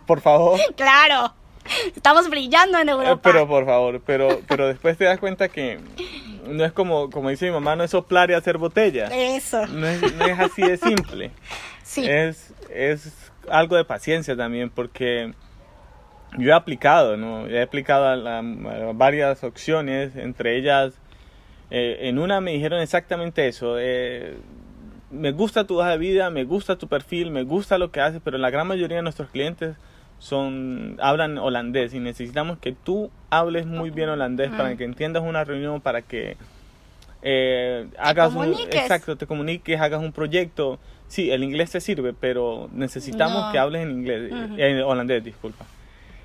Por 0.05 0.21
favor. 0.21 0.59
Claro. 0.75 1.33
Estamos 1.95 2.29
brillando 2.29 2.79
en 2.79 2.89
Europa. 2.89 3.11
Eh, 3.11 3.19
pero 3.21 3.47
por 3.47 3.65
favor, 3.65 4.01
pero, 4.05 4.41
pero 4.47 4.67
después 4.67 4.97
te 4.97 5.05
das 5.05 5.19
cuenta 5.19 5.47
que 5.47 5.79
no 6.47 6.65
es 6.65 6.71
como, 6.71 7.09
como 7.09 7.29
dice 7.29 7.45
mi 7.45 7.51
mamá, 7.51 7.75
no 7.75 7.83
es 7.83 7.91
soplar 7.91 8.31
y 8.31 8.33
hacer 8.33 8.57
botella. 8.57 9.07
Eso. 9.07 9.67
No 9.67 9.88
es, 9.88 10.01
no 10.15 10.25
es 10.25 10.39
así 10.39 10.61
de 10.61 10.77
simple. 10.77 11.31
Sí. 11.83 12.07
Es, 12.07 12.53
es 12.73 13.11
algo 13.50 13.75
de 13.75 13.83
paciencia 13.83 14.38
también, 14.38 14.69
porque 14.69 15.33
yo 16.38 16.50
he 16.50 16.53
aplicado, 16.53 17.17
¿no? 17.17 17.47
He 17.47 17.61
aplicado 17.61 18.07
a, 18.07 18.15
la- 18.15 18.39
a 18.39 18.91
varias 18.93 19.43
opciones, 19.43 20.15
entre 20.15 20.57
ellas, 20.57 20.93
eh, 21.69 22.00
en 22.09 22.19
una 22.19 22.41
me 22.41 22.51
dijeron 22.51 22.81
exactamente 22.81 23.47
eso. 23.47 23.75
eh, 23.79 24.35
me 25.09 25.31
gusta 25.31 25.65
tu 25.67 25.77
hoja 25.79 25.89
de 25.91 25.97
vida, 25.97 26.29
me 26.29 26.45
gusta 26.45 26.77
tu 26.77 26.88
perfil, 26.88 27.31
me 27.31 27.43
gusta 27.43 27.77
lo 27.77 27.91
que 27.91 28.00
haces, 28.00 28.21
pero 28.23 28.38
la 28.38 28.50
gran 28.50 28.65
mayoría 28.67 28.97
de 28.97 29.03
nuestros 29.03 29.29
clientes 29.29 29.75
son 30.19 30.97
hablan 31.01 31.38
holandés 31.38 31.93
y 31.93 32.00
necesitamos 32.00 32.59
que 32.59 32.71
tú 32.71 33.09
hables 33.29 33.65
muy 33.65 33.89
bien 33.89 34.07
holandés 34.09 34.51
para 34.51 34.75
que 34.77 34.83
entiendas 34.85 35.23
una 35.23 35.43
reunión, 35.43 35.81
para 35.81 36.01
que 36.01 36.38
eh, 37.23 37.88
hagas 38.00 38.33
un, 38.33 38.45
exacto, 38.71 39.15
te 39.17 39.27
comuniques, 39.27 39.79
hagas 39.81 40.01
un 40.01 40.11
proyecto. 40.11 40.79
Sí, 41.07 41.29
el 41.31 41.43
inglés 41.43 41.71
te 41.71 41.81
sirve, 41.81 42.13
pero 42.13 42.69
necesitamos 42.71 43.45
No. 43.47 43.51
que 43.51 43.59
hables 43.59 43.81
en 43.83 43.91
inglés, 43.91 44.31
en 44.57 44.81
holandés, 44.81 45.23
disculpa. 45.23 45.65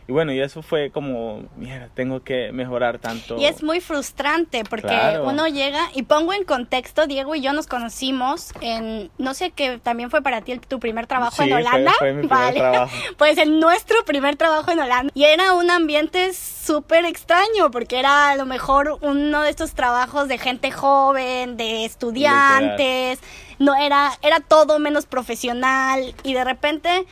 Y 0.08 0.12
bueno, 0.12 0.32
y 0.32 0.40
eso 0.40 0.62
fue 0.62 0.90
como, 0.92 1.42
mira, 1.56 1.88
tengo 1.94 2.22
que 2.22 2.52
mejorar 2.52 2.98
tanto. 3.00 3.36
Y 3.38 3.46
es 3.46 3.64
muy 3.64 3.80
frustrante 3.80 4.62
porque 4.62 4.86
Claro. 4.86 5.24
uno 5.26 5.48
llega 5.48 5.80
y 5.94 6.02
pongo 6.04 6.32
en 6.32 6.44
contexto, 6.44 7.08
Diego 7.08 7.34
y 7.34 7.40
yo 7.40 7.52
nos 7.52 7.66
conocimos 7.66 8.52
en, 8.60 9.10
no 9.18 9.34
sé 9.34 9.50
qué 9.50 9.78
también 9.82 10.10
fue 10.10 10.22
para 10.22 10.42
ti 10.42 10.52
el- 10.52 10.60
tu 10.60 10.78
primer 10.78 11.08
trabajo 11.08 11.34
Sí, 11.36 11.42
en 11.42 11.48
fue- 11.50 11.58
Holanda. 11.58 11.92
fue 11.98 12.12
mi 12.12 12.28
primer 12.28 12.54
trabajo. 12.54 12.92
Pues 13.18 13.36
en 13.38 13.58
nuestro 13.58 14.04
primer 14.04 14.36
trabajo 14.36 14.70
en 14.70 14.78
Holanda. 14.78 15.10
Y 15.14 15.24
era 15.24 15.54
un 15.54 15.70
ambiente 15.72 16.32
súper 16.34 17.04
extraño 17.04 17.72
porque 17.72 17.98
era 17.98 18.30
a 18.30 18.36
lo 18.36 18.46
mejor 18.46 18.98
uno 19.00 19.42
de 19.42 19.50
estos 19.50 19.74
trabajos 19.74 20.28
de 20.28 20.38
gente 20.38 20.70
joven, 20.70 21.56
de 21.56 21.84
estudiantes. 21.84 23.18
No, 23.58 23.74
era, 23.74 24.12
era 24.22 24.40
todo 24.40 24.78
menos 24.78 25.06
profesional 25.06 26.14
y 26.22 26.34
de 26.34 26.44
repente 26.44 27.06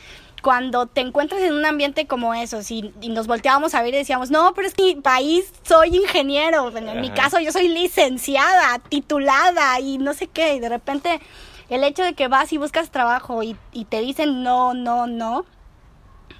cuando 0.45 0.85
te 0.85 1.01
encuentras 1.01 1.41
en 1.41 1.53
un 1.53 1.65
ambiente 1.65 2.05
como 2.05 2.35
eso, 2.35 2.59
y, 2.69 2.93
y 3.01 3.09
nos 3.09 3.25
volteábamos 3.25 3.73
a 3.73 3.81
ver 3.81 3.95
y 3.95 3.97
decíamos, 3.97 4.29
no, 4.29 4.53
pero 4.53 4.67
es 4.67 4.75
que 4.75 4.83
mi 4.83 5.01
país 5.01 5.51
soy 5.63 5.95
ingeniero, 5.97 6.69
bueno, 6.69 6.91
en 6.91 7.01
mi 7.01 7.09
caso 7.09 7.39
yo 7.39 7.51
soy 7.51 7.67
licenciada, 7.67 8.77
titulada 8.77 9.79
y 9.79 9.97
no 9.97 10.13
sé 10.13 10.27
qué, 10.27 10.53
y 10.53 10.59
de 10.59 10.69
repente 10.69 11.19
el 11.67 11.83
hecho 11.83 12.03
de 12.03 12.13
que 12.13 12.27
vas 12.27 12.53
y 12.53 12.59
buscas 12.59 12.91
trabajo 12.91 13.41
y, 13.41 13.57
y 13.73 13.85
te 13.85 14.01
dicen 14.01 14.43
no, 14.43 14.75
no, 14.75 15.07
no. 15.07 15.45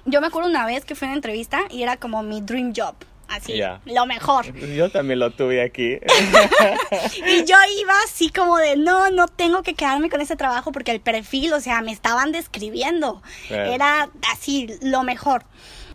Yo 0.04 0.20
me 0.20 0.28
acuerdo 0.28 0.48
una 0.48 0.66
vez 0.66 0.84
que 0.84 0.94
fui 0.94 1.06
a 1.06 1.08
una 1.08 1.16
entrevista 1.16 1.62
y 1.68 1.82
era 1.82 1.96
como 1.96 2.22
mi 2.22 2.40
dream 2.40 2.74
job, 2.76 2.94
así, 3.28 3.60
lo 3.84 4.06
mejor. 4.06 4.52
Yo 4.54 4.90
también 4.90 5.18
lo 5.18 5.30
tuve 5.30 5.62
aquí. 5.62 5.98
Y 7.26 7.44
yo 7.44 7.56
iba 7.80 7.94
así 8.04 8.30
como 8.30 8.58
de, 8.58 8.76
no, 8.76 9.10
no 9.10 9.26
tengo 9.28 9.62
que 9.62 9.74
quedarme 9.74 10.10
con 10.10 10.20
ese 10.20 10.36
trabajo 10.36 10.72
porque 10.72 10.92
el 10.92 11.00
perfil, 11.00 11.52
o 11.52 11.60
sea, 11.60 11.80
me 11.82 11.92
estaban 11.92 12.32
describiendo. 12.32 13.22
Era 13.48 14.10
así, 14.32 14.68
lo 14.82 15.02
mejor. 15.02 15.44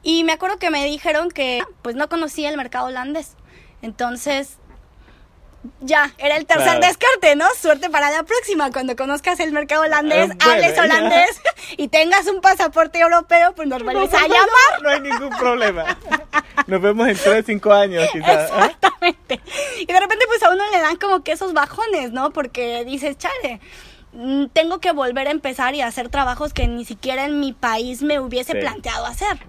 Y 0.03 0.23
me 0.23 0.33
acuerdo 0.33 0.57
que 0.57 0.69
me 0.71 0.85
dijeron 0.85 1.29
que 1.29 1.63
pues 1.81 1.95
no 1.95 2.09
conocía 2.09 2.49
el 2.49 2.57
mercado 2.57 2.87
holandés. 2.87 3.35
Entonces, 3.81 4.57
ya, 5.81 6.11
era 6.17 6.37
el 6.37 6.45
tercer 6.45 6.65
Claro. 6.65 6.79
descarte, 6.87 7.35
¿no? 7.35 7.45
Suerte 7.59 7.89
para 7.89 8.09
la 8.11 8.23
próxima, 8.23 8.71
cuando 8.71 8.95
conozcas 8.95 9.39
el 9.39 9.51
mercado 9.51 9.83
holandés, 9.83 10.29
Eh, 10.31 10.33
bueno, 10.39 10.51
hables 10.53 10.75
ya. 10.75 10.83
holandés 10.83 11.41
y 11.77 11.87
tengas 11.87 12.27
un 12.27 12.41
pasaporte 12.41 12.99
europeo, 12.99 13.53
pues 13.55 13.67
nos 13.67 13.83
vuelves 13.83 14.13
a 14.13 14.21
llamar. 14.21 14.81
No 14.81 14.89
hay 14.89 15.01
ningún 15.01 15.29
problema. 15.37 15.97
Nos 16.67 16.81
vemos 16.81 17.07
en 17.07 17.17
3, 17.17 17.43
5 17.45 17.73
años 17.73 18.07
quizás. 18.11 18.51
¿ah? 18.51 18.65
Exactamente. 18.65 19.41
Y 19.79 19.85
de 19.85 19.99
repente 19.99 20.25
pues 20.27 20.43
a 20.43 20.51
uno 20.51 20.63
le 20.71 20.79
dan 20.79 20.95
como 20.97 21.23
que 21.23 21.31
esos 21.31 21.53
bajones, 21.53 22.11
¿no? 22.11 22.31
Porque 22.31 22.83
dices, 22.85 23.17
chale, 23.17 23.59
mm, 24.13 24.47
tengo 24.53 24.79
que 24.79 24.91
volver 24.91 25.27
a 25.27 25.31
empezar 25.31 25.73
y 25.75 25.81
hacer 25.81 26.09
trabajos 26.09 26.53
que 26.53 26.67
ni 26.67 26.85
siquiera 26.85 27.25
en 27.25 27.39
mi 27.39 27.53
país 27.53 28.01
me 28.03 28.19
hubiese 28.19 28.51
Sí. 28.53 28.59
planteado 28.59 29.05
hacer. 29.05 29.39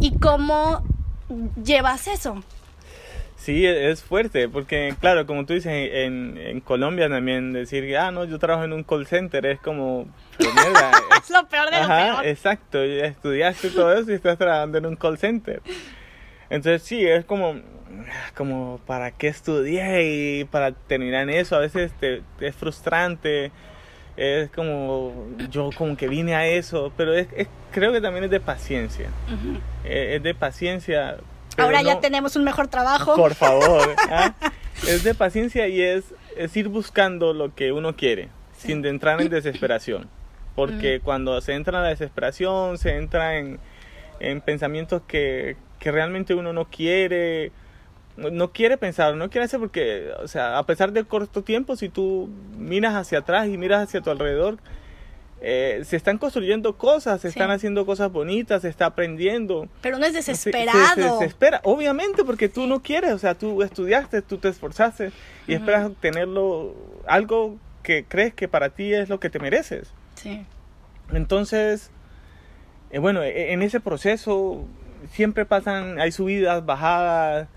¿Y 0.00 0.18
cómo 0.18 0.82
llevas 1.62 2.06
eso? 2.06 2.42
Sí, 3.42 3.66
es 3.66 4.04
fuerte, 4.04 4.48
porque 4.48 4.94
claro, 5.00 5.26
como 5.26 5.44
tú 5.44 5.52
dices, 5.54 5.72
en, 5.92 6.38
en 6.38 6.60
Colombia 6.60 7.08
también 7.08 7.52
decir 7.52 7.84
que, 7.84 7.98
ah, 7.98 8.12
no, 8.12 8.24
yo 8.24 8.38
trabajo 8.38 8.64
en 8.64 8.72
un 8.72 8.84
call 8.84 9.04
center 9.06 9.44
es 9.46 9.58
como, 9.58 10.06
mierda, 10.38 10.92
Es 11.20 11.28
lo 11.28 11.44
peor 11.48 11.64
de 11.70 11.76
lo 11.78 11.82
Ajá, 11.82 12.12
peor. 12.12 12.26
exacto, 12.26 12.80
estudiaste 12.84 13.70
todo 13.70 13.92
eso 13.98 14.12
y 14.12 14.14
estás 14.14 14.38
trabajando 14.38 14.78
en 14.78 14.86
un 14.86 14.94
call 14.94 15.18
center. 15.18 15.60
Entonces 16.50 16.82
sí, 16.82 17.04
es 17.04 17.24
como, 17.24 17.60
como 18.36 18.78
¿para 18.86 19.10
qué 19.10 19.26
estudié 19.28 20.04
y 20.40 20.44
para 20.44 20.70
terminar 20.70 21.22
en 21.24 21.30
eso? 21.30 21.56
A 21.56 21.60
veces 21.60 21.90
te, 21.98 22.22
es 22.40 22.54
frustrante, 22.54 23.50
es 24.16 24.50
como, 24.50 25.26
yo 25.50 25.70
como 25.76 25.96
que 25.96 26.06
vine 26.06 26.36
a 26.36 26.46
eso, 26.46 26.92
pero 26.96 27.12
es, 27.12 27.26
es- 27.36 27.48
creo 27.72 27.90
que 27.92 28.00
también 28.00 28.22
es 28.24 28.30
de 28.30 28.38
paciencia, 28.38 29.08
eh, 29.84 30.14
es 30.16 30.22
de 30.22 30.32
paciencia. 30.32 31.16
Pero 31.54 31.66
Ahora 31.66 31.82
ya 31.82 32.00
tenemos 32.00 32.36
un 32.36 32.44
mejor 32.44 32.68
trabajo. 32.68 33.14
Por 33.16 33.34
favor, 33.36 33.94
¿ah? 34.10 34.34
es 34.86 35.04
de 35.04 35.14
paciencia 35.14 35.68
y 35.68 35.80
es, 35.80 36.14
es 36.36 36.56
ir 36.56 36.68
buscando 36.68 37.32
lo 37.32 37.54
que 37.54 37.72
uno 37.72 37.96
quiere, 37.96 38.28
sin 38.56 38.84
entrar 38.84 39.20
en 39.20 39.28
desesperación. 39.28 40.08
Porque 40.54 41.00
cuando 41.00 41.40
se 41.40 41.54
entra 41.54 41.78
en 41.78 41.84
la 41.84 41.90
desesperación, 41.90 42.76
se 42.76 42.96
entra 42.96 43.38
en, 43.38 43.58
en 44.20 44.40
pensamientos 44.40 45.02
que, 45.06 45.56
que 45.78 45.90
realmente 45.90 46.34
uno 46.34 46.52
no 46.52 46.66
quiere, 46.66 47.52
no, 48.16 48.30
no 48.30 48.52
quiere 48.52 48.76
pensar, 48.76 49.14
no 49.16 49.30
quiere 49.30 49.46
hacer 49.46 49.58
porque, 49.58 50.10
o 50.22 50.28
sea, 50.28 50.58
a 50.58 50.66
pesar 50.66 50.92
del 50.92 51.06
corto 51.06 51.42
tiempo, 51.42 51.76
si 51.76 51.88
tú 51.88 52.28
miras 52.56 52.94
hacia 52.94 53.20
atrás 53.20 53.48
y 53.48 53.56
miras 53.56 53.82
hacia 53.82 54.02
tu 54.02 54.10
alrededor, 54.10 54.58
eh, 55.44 55.82
se 55.84 55.96
están 55.96 56.18
construyendo 56.18 56.78
cosas, 56.78 57.20
se 57.20 57.28
Sí. 57.28 57.38
están 57.38 57.50
haciendo 57.50 57.84
cosas 57.84 58.12
bonitas, 58.12 58.62
se 58.62 58.68
está 58.68 58.86
aprendiendo. 58.86 59.68
Pero 59.80 59.96
uno 59.96 60.06
es 60.06 60.12
Se- 60.12 60.18
desesperado. 60.18 60.78
Se, 60.94 61.02
se 61.02 61.08
desespera, 61.10 61.60
obviamente, 61.64 62.24
porque 62.24 62.48
tú 62.48 62.66
no 62.68 62.80
quieres, 62.80 63.12
o 63.12 63.18
sea, 63.18 63.34
tú 63.34 63.62
estudiaste, 63.62 64.22
tú 64.22 64.38
te 64.38 64.48
esforzaste 64.48 65.10
y 65.48 65.54
esperas 65.54 65.86
obtenerlo, 65.86 66.74
algo 67.06 67.56
que 67.82 68.04
crees 68.04 68.32
que 68.34 68.46
para 68.46 68.68
ti 68.70 68.94
es 68.94 69.08
lo 69.08 69.18
que 69.18 69.30
te 69.30 69.40
mereces. 69.40 69.90
Sí. 70.14 70.46
Entonces, 71.12 71.90
eh, 72.90 72.98
bueno, 73.00 73.22
e- 73.22 73.52
en 73.52 73.62
ese 73.62 73.80
proceso 73.80 74.64
siempre 75.12 75.44
pasan, 75.44 76.00
hay 76.00 76.12
subidas, 76.12 76.64
bajadas 76.64 77.48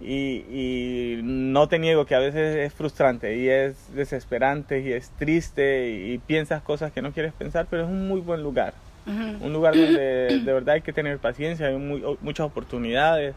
y, 0.00 0.44
y 0.50 1.20
no 1.22 1.68
te 1.68 1.78
niego 1.78 2.06
que 2.06 2.14
a 2.14 2.18
veces 2.20 2.56
es 2.56 2.72
frustrante 2.72 3.36
y 3.36 3.48
es 3.48 3.94
desesperante 3.94 4.80
y 4.80 4.92
es 4.92 5.10
triste 5.18 5.90
y, 5.90 6.18
piensas 6.18 6.62
cosas 6.62 6.90
que 6.92 7.02
no 7.02 7.12
quieres 7.12 7.32
pensar, 7.34 7.66
pero 7.68 7.82
es 7.84 7.88
un 7.88 8.08
muy 8.08 8.20
buen 8.20 8.42
lugar. 8.42 8.74
Un 9.06 9.52
lugar 9.52 9.74
donde 9.76 10.38
de 10.38 10.52
verdad 10.52 10.76
hay 10.76 10.82
que 10.82 10.92
tener 10.92 11.18
paciencia, 11.18 11.66
hay 11.66 11.76
muy- 11.76 12.02
muchas 12.20 12.46
oportunidades, 12.46 13.34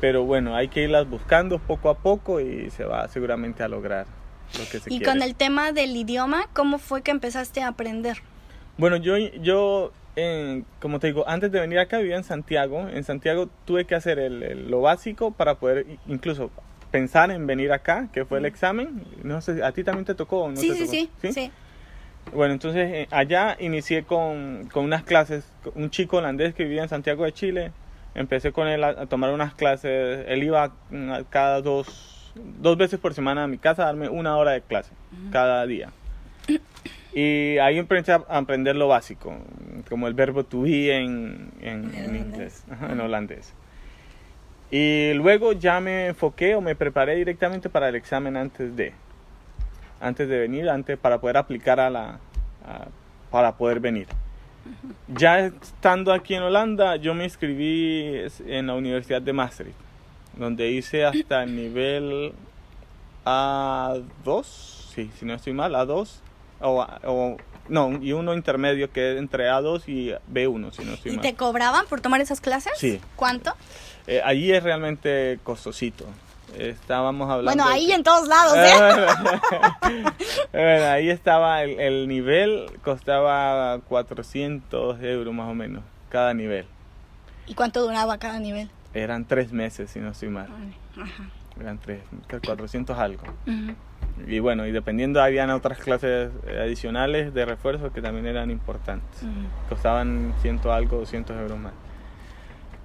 pero 0.00 0.24
bueno, 0.24 0.56
hay 0.56 0.68
que 0.68 0.82
irlas 0.84 1.08
buscando 1.08 1.58
poco 1.58 1.90
a 1.90 1.94
poco 1.98 2.40
y 2.40 2.70
se 2.70 2.84
va 2.84 3.06
seguramente 3.08 3.62
a 3.62 3.68
lograr 3.68 4.06
lo 4.58 4.64
que 4.70 4.78
se 4.80 4.88
Y 4.90 4.98
quiere. 4.98 5.04
con 5.04 5.22
el 5.22 5.34
tema 5.34 5.72
del 5.72 5.94
idioma, 5.96 6.46
¿cómo 6.54 6.78
fue 6.78 7.02
que 7.02 7.10
empezaste 7.10 7.60
a 7.62 7.68
aprender? 7.68 8.18
Bueno, 8.78 8.96
yo, 8.96 9.16
yo 9.18 9.92
eh, 10.20 10.62
como 10.80 10.98
te 10.98 11.06
digo, 11.08 11.28
antes 11.28 11.52
de 11.52 11.60
venir 11.60 11.78
acá 11.78 11.98
vivía 11.98 12.16
en 12.16 12.24
Santiago. 12.24 12.88
En 12.88 13.04
Santiago 13.04 13.48
tuve 13.64 13.84
que 13.84 13.94
hacer 13.94 14.18
el- 14.18 14.42
el- 14.42 14.70
lo 14.70 14.80
básico 14.80 15.30
para 15.30 15.54
poder 15.56 15.86
incluso 16.06 16.50
pensar 16.90 17.30
en 17.30 17.46
venir 17.46 17.72
acá, 17.72 18.08
que 18.12 18.24
fue 18.24 18.38
el 18.38 18.46
examen. 18.46 19.04
No 19.22 19.40
sé, 19.40 19.62
¿a 19.62 19.72
ti 19.72 19.84
también 19.84 20.04
te 20.04 20.14
tocó 20.14 20.44
o 20.44 20.50
no 20.50 20.56
sí, 20.60 20.68
te 20.68 20.74
sí, 20.74 20.80
tocó? 20.84 20.92
sí, 21.22 21.32
sí. 21.32 21.50
Bueno, 22.34 22.52
entonces 22.52 22.90
eh, 22.92 23.08
allá 23.10 23.56
inicié 23.60 24.02
con, 24.04 24.68
con 24.72 24.84
unas 24.84 25.02
clases, 25.02 25.44
un 25.74 25.90
chico 25.90 26.18
holandés 26.18 26.54
que 26.54 26.64
vivía 26.64 26.82
en 26.82 26.88
Santiago 26.88 27.24
de 27.24 27.32
Chile. 27.32 27.72
Empecé 28.14 28.52
con 28.52 28.68
él 28.68 28.82
a, 28.84 28.88
a 28.88 29.06
tomar 29.06 29.30
unas 29.32 29.54
clases. 29.54 30.24
Él 30.28 30.42
iba 30.42 30.72
mm, 30.90 31.10
a 31.10 31.24
cada 31.24 31.62
dos, 31.62 32.32
dos 32.60 32.76
veces 32.76 32.98
por 32.98 33.14
semana 33.14 33.44
a 33.44 33.46
mi 33.46 33.58
casa 33.58 33.82
a 33.82 33.86
darme 33.86 34.08
una 34.08 34.36
hora 34.36 34.50
de 34.52 34.60
clase 34.62 34.92
cada 35.30 35.64
día. 35.66 35.90
Y 37.20 37.58
ahí 37.58 37.78
empecé 37.78 38.12
a 38.12 38.22
aprender 38.28 38.76
lo 38.76 38.86
básico, 38.86 39.36
como 39.88 40.06
el 40.06 40.14
verbo 40.14 40.44
to 40.44 40.62
be 40.62 40.94
en, 40.94 41.50
en, 41.60 41.90
inglés, 42.14 42.62
ajá, 42.70 42.92
en 42.92 43.00
holandés. 43.00 43.54
Y 44.70 45.14
luego 45.14 45.52
ya 45.52 45.80
me 45.80 46.06
enfoqué 46.08 46.54
o 46.54 46.60
me 46.60 46.76
preparé 46.76 47.16
directamente 47.16 47.68
para 47.68 47.88
el 47.88 47.96
examen 47.96 48.36
antes 48.36 48.76
de 48.76 48.92
antes 50.00 50.28
de 50.28 50.38
venir, 50.38 50.68
antes 50.68 50.96
para 50.96 51.18
poder 51.20 51.38
aplicar 51.38 51.80
a 51.80 51.90
la 51.90 52.20
a- 52.64 52.86
para 53.32 53.56
poder 53.56 53.80
venir. 53.80 54.06
Ya 55.08 55.40
estando 55.46 56.12
aquí 56.12 56.34
en 56.34 56.42
Holanda, 56.42 56.96
yo 56.96 57.14
me 57.14 57.24
inscribí 57.24 58.12
en 58.46 58.66
la 58.68 58.74
Universidad 58.74 59.20
de 59.22 59.32
Maastricht, 59.32 59.74
donde 60.36 60.70
hice 60.70 61.04
hasta 61.04 61.42
el 61.42 61.56
nivel 61.56 62.32
A2, 63.24 64.44
sí, 64.94 65.10
si 65.18 65.24
no 65.24 65.34
estoy 65.34 65.52
mal, 65.52 65.74
A2, 65.74 66.20
o, 66.60 66.86
o- 67.04 67.36
no, 67.68 67.98
y 68.02 68.12
uno 68.12 68.32
intermedio 68.34 68.90
que 68.92 69.12
es 69.12 69.18
entre 69.18 69.50
A2 69.50 69.82
y 69.88 70.12
B1, 70.32 70.72
si 70.72 70.84
no 70.84 70.94
estoy 70.94 71.12
¿Y 71.12 71.16
mal. 71.16 71.22
te 71.22 71.34
cobraban 71.34 71.84
por 71.86 72.00
tomar 72.00 72.20
esas 72.20 72.40
clases? 72.40 72.72
Sí. 72.78 72.98
¿Cuánto? 73.16 73.54
Eh, 74.06 74.22
allí 74.24 74.52
es 74.52 74.62
realmente 74.62 75.38
costosito. 75.44 76.06
Estábamos 76.56 77.28
hablando... 77.30 77.62
Bueno, 77.62 77.68
ahí 77.70 77.92
en 77.92 78.02
todos 78.02 78.26
lados, 78.26 78.56
¿eh? 78.56 79.06
Bueno, 80.52 80.86
ahí 80.86 81.10
estaba 81.10 81.62
el, 81.62 81.78
el 81.78 82.08
nivel, 82.08 82.70
costaba 82.82 83.78
400 83.80 85.02
euros 85.02 85.34
más 85.34 85.48
o 85.50 85.54
menos, 85.54 85.82
cada 86.08 86.32
nivel. 86.34 86.64
¿Y 87.46 87.54
cuánto 87.54 87.82
duraba 87.82 88.16
cada 88.18 88.38
nivel? 88.38 88.70
Eran 88.94 89.26
tres 89.26 89.52
meses, 89.52 89.90
si 89.90 89.98
no 90.00 90.10
estoy 90.10 90.30
mal. 90.30 90.48
Ajá. 90.98 91.28
Eran 91.60 91.78
tres, 91.78 92.00
400 92.44 92.98
algo. 92.98 93.22
Ujú. 93.46 93.74
Y 94.26 94.40
bueno, 94.40 94.66
y 94.66 94.72
dependiendo, 94.72 95.22
habían 95.22 95.50
otras 95.50 95.78
clases 95.78 96.30
eh, 96.46 96.58
adicionales 96.60 97.32
de 97.32 97.44
refuerzo 97.46 97.92
que 97.92 98.02
también 98.02 98.26
eran 98.26 98.50
importantes. 98.50 99.22
Costaban 99.68 100.34
ciento 100.42 100.72
algo, 100.72 100.98
200 100.98 101.36
euros 101.38 101.58
más. 101.58 101.72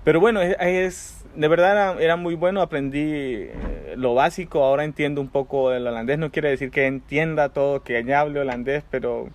Pero 0.03 0.19
bueno, 0.19 0.41
es, 0.41 0.55
es- 0.59 1.19
de 1.35 1.47
verdad 1.47 1.71
era, 1.71 2.01
era 2.03 2.15
muy 2.15 2.35
bueno, 2.35 2.61
aprendí 2.61 3.01
eh, 3.01 3.95
lo 3.97 4.13
básico, 4.13 4.63
ahora 4.63 4.83
entiendo 4.83 5.19
un 5.19 5.29
poco 5.29 5.71
el 5.73 5.87
holandés, 5.87 6.19
no 6.19 6.29
quiere 6.31 6.49
decir 6.49 6.69
que 6.69 6.85
entienda 6.85 7.49
todo, 7.49 7.81
que 7.83 8.03
ya 8.03 8.19
hable 8.19 8.39
holandés, 8.41 8.83
pero 8.91 9.29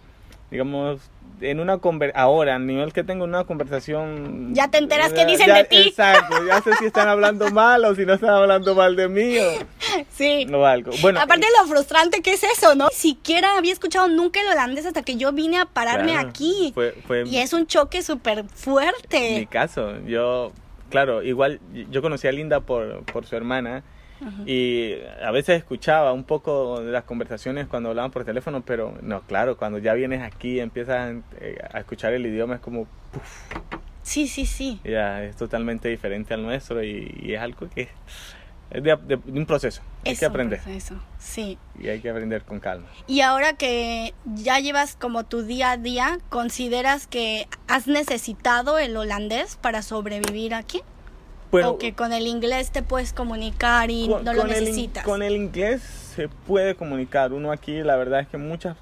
digamos, 0.50 1.00
en 1.40 1.59
una 1.61 1.78
conver 1.78 2.12
ahora, 2.14 2.55
al 2.57 2.67
nivel 2.67 2.93
que 2.93 3.02
tengo 3.02 3.25
en 3.25 3.31
una 3.31 3.45
conversación... 3.45 4.55
Ya 4.55 4.69
te 4.71 4.78
enteras 4.78 5.12
qué 5.12 5.21
ya- 5.23 5.26
dicen 5.26 5.47
ya- 5.49 5.55
de 5.57 5.64
ti. 5.64 5.76
Exacto, 5.88 6.37
ya 6.47 6.61
sé 6.62 6.73
si 6.76 6.87
están 6.87 7.09
hablando 7.09 7.50
mal 7.50 7.85
o 7.85 7.95
si 7.95 8.07
no 8.07 8.12
están 8.14 8.31
hablando 8.31 8.75
mal 8.75 8.95
de 8.95 9.09
mí 9.09 9.38
o, 9.38 9.50
Sí. 10.11 10.47
o 10.52 10.64
algo. 10.64 10.92
Bueno, 11.00 11.21
Aparte 11.21 11.47
de 11.47 11.52
lo 11.61 11.66
frustrante 11.68 12.23
que 12.23 12.33
es 12.33 12.42
eso, 12.45 12.75
¿no? 12.75 12.88
Ni 12.88 12.95
siquiera 12.95 13.57
había 13.57 13.73
escuchado 13.73 14.09
nunca 14.09 14.40
el 14.40 14.49
holandés 14.49 14.87
hasta 14.87 15.02
que 15.02 15.16
yo 15.16 15.33
vine 15.33 15.59
a 15.59 15.64
pararme 15.66 16.12
claro, 16.12 16.28
aquí. 16.28 16.73
Fue, 16.75 16.92
fue 17.07 17.25
Y 17.26 17.38
es 17.38 17.52
un 17.52 17.66
choque 17.66 18.02
súper 18.02 18.45
mi 18.45 18.49
fuerte. 18.50 19.47
caso. 19.50 19.99
Yo, 20.07 20.52
claro, 20.90 21.23
igual 21.23 21.61
yo 21.90 22.02
conocí 22.02 22.26
a 22.28 22.33
Linda 22.33 22.61
por, 22.61 23.04
por 23.04 23.26
su 23.26 23.37
hermana 23.37 23.83
y 24.47 24.95
a 25.23 25.30
veces 25.30 25.59
escuchaba 25.59 26.12
un 26.12 26.25
poco 26.25 26.80
de 26.80 26.90
las 26.90 27.04
conversaciones 27.04 27.68
cuando 27.68 27.90
hablaban 27.90 28.11
por 28.11 28.25
teléfono, 28.25 28.62
pero 28.64 28.92
no, 29.00 29.21
claro, 29.23 29.57
cuando 29.57 29.78
ya 29.78 29.95
vienes 29.95 30.23
aquí 30.23 30.54
y 30.57 30.61
empiezas 30.61 31.14
eh, 31.40 31.57
a 31.73 31.78
escuchar 31.78 32.12
el 32.14 32.26
idioma 32.26 32.57
es 32.57 32.61
como, 32.61 32.88
Sí, 34.02 34.26
sí, 34.26 34.45
sí. 34.45 34.80
ya, 34.83 35.23
es 35.23 35.37
totalmente 35.37 35.88
diferente 35.88 36.35
al 36.35 36.42
nuestro 36.42 36.83
y, 36.83 37.16
y 37.23 37.35
es 37.35 37.40
algo 37.40 37.68
que 37.71 37.88
es 38.71 38.83
de, 38.83 38.97
de- 38.97 39.17
de 39.17 39.39
un 39.39 39.47
proceso. 39.47 39.83
Hay 40.05 40.13
Es 40.13 40.21
que 40.21 40.27
un 40.27 40.31
aprender 40.33 40.61
proceso, 40.61 40.95
Sí. 41.19 41.59
y 41.79 41.89
hay 41.89 42.01
que 42.01 42.11
aprender 42.11 42.43
con 42.43 42.61
calma. 42.61 42.87
Y 43.07 43.21
ahora 43.23 43.55
que 43.55 44.15
ya 44.27 44.59
llevas 44.61 44.95
como 44.97 45.25
tu 45.25 45.43
día 45.43 45.73
a 45.73 45.77
día, 45.77 46.19
¿consideras 46.29 47.07
que 47.07 47.49
has 47.67 47.87
necesitado 47.87 48.79
el 48.79 48.97
holandés 48.97 49.57
para 49.57 49.83
sobrevivir 49.83 50.55
aquí? 50.55 50.83
Bueno, 51.51 51.71
¿O 51.71 51.79
que 51.79 51.95
con 51.95 52.13
el 52.13 52.27
inglés 52.27 52.71
te 52.73 52.83
puedes 52.83 53.15
comunicar 53.15 53.91
y 53.91 54.07
con, 54.09 54.23
no 54.23 54.35
lo 54.35 54.43
con 54.43 54.51
el 54.53 54.61
necesitas? 54.65 55.03
con 55.05 55.23
el 55.23 55.35
inglés 55.35 55.81
se 55.83 56.29
puede 56.29 56.75
comunicar. 56.75 57.33
Uno 57.33 57.53
aquí, 57.53 57.83
la 57.83 57.97
verdad 57.97 58.21
es 58.21 58.29
que 58.29 58.37
muchas 58.37 58.77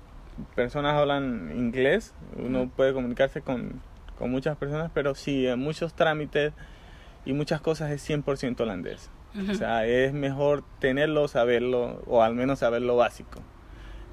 personas 0.56 0.94
hablan 0.94 1.52
inglés. 1.56 2.12
Uno 2.36 2.68
puede 2.74 2.92
comunicarse 2.92 3.40
con, 3.40 3.80
con 4.18 4.32
muchas 4.32 4.56
personas, 4.56 4.90
pero 4.92 5.14
sí, 5.14 5.46
en 5.46 5.60
muchos 5.60 5.94
trámites 5.94 6.52
y 7.24 7.34
muchas 7.34 7.60
cosas 7.60 7.92
es 7.92 8.02
100% 8.08 8.60
holandés. 8.60 9.10
O 9.50 9.54
sea, 9.54 9.86
es 9.86 10.12
mejor 10.14 10.64
tenerlo, 10.78 11.28
saberlo, 11.28 12.02
o 12.06 12.22
al 12.22 12.34
menos 12.34 12.60
saber 12.60 12.82
lo 12.82 12.96
básico. 12.96 13.40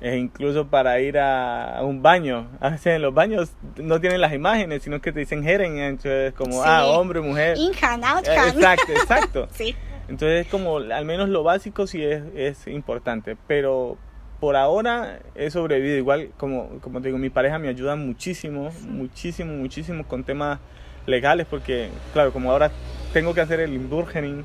E 0.01 0.17
incluso 0.17 0.67
para 0.67 1.00
ir 1.00 1.17
a, 1.17 1.79
un 1.82 2.01
baño. 2.01 2.50
A 2.60 2.72
veces 2.72 2.96
en 2.96 3.01
los 3.01 3.13
baños 3.13 3.53
no 3.77 4.01
tienen 4.01 4.20
las 4.20 4.34
imágenes, 4.34 4.84
sino 4.84 5.00
que 5.01 5.13
te 5.13 5.22
dicen 5.22 5.48
Heren, 5.48 5.77
entonces 5.77 6.34
como, 6.34 6.62
Sí. 6.62 6.62
ah, 6.65 6.88
hombre, 6.88 7.22
mujer. 7.22 7.58
Inhan, 7.58 8.03
Eh. 8.03 8.50
Exacto, 8.53 8.91
exacto. 8.91 9.47
Sí. 9.54 9.76
Entonces, 10.10 10.47
como 10.47 10.78
al 10.78 11.06
menos 11.06 11.30
lo 11.30 11.43
básico 11.43 11.88
sí 11.88 12.04
es, 12.04 12.21
es 12.36 12.67
importante, 12.67 13.38
pero 13.47 13.97
por 14.41 14.58
ahora 14.58 15.19
he 15.36 15.49
sobrevivido. 15.49 15.95
Igual, 15.97 16.32
como, 16.38 16.82
como 16.82 16.99
te 16.99 17.08
digo, 17.08 17.17
mi 17.17 17.30
pareja 17.30 17.58
me 17.60 17.69
ayuda 17.69 17.95
muchísimo, 17.95 18.71
muchísimo, 18.89 19.54
muchísimo 19.54 20.06
con 20.06 20.26
temas 20.26 20.60
legales, 21.06 21.47
porque, 21.49 21.88
claro, 22.12 22.34
como 22.34 22.52
ahora 22.52 22.71
tengo 23.13 23.34
que 23.34 23.39
hacer 23.39 23.62
el 23.62 23.73
inburgening, 23.73 24.39
eh, 24.39 24.43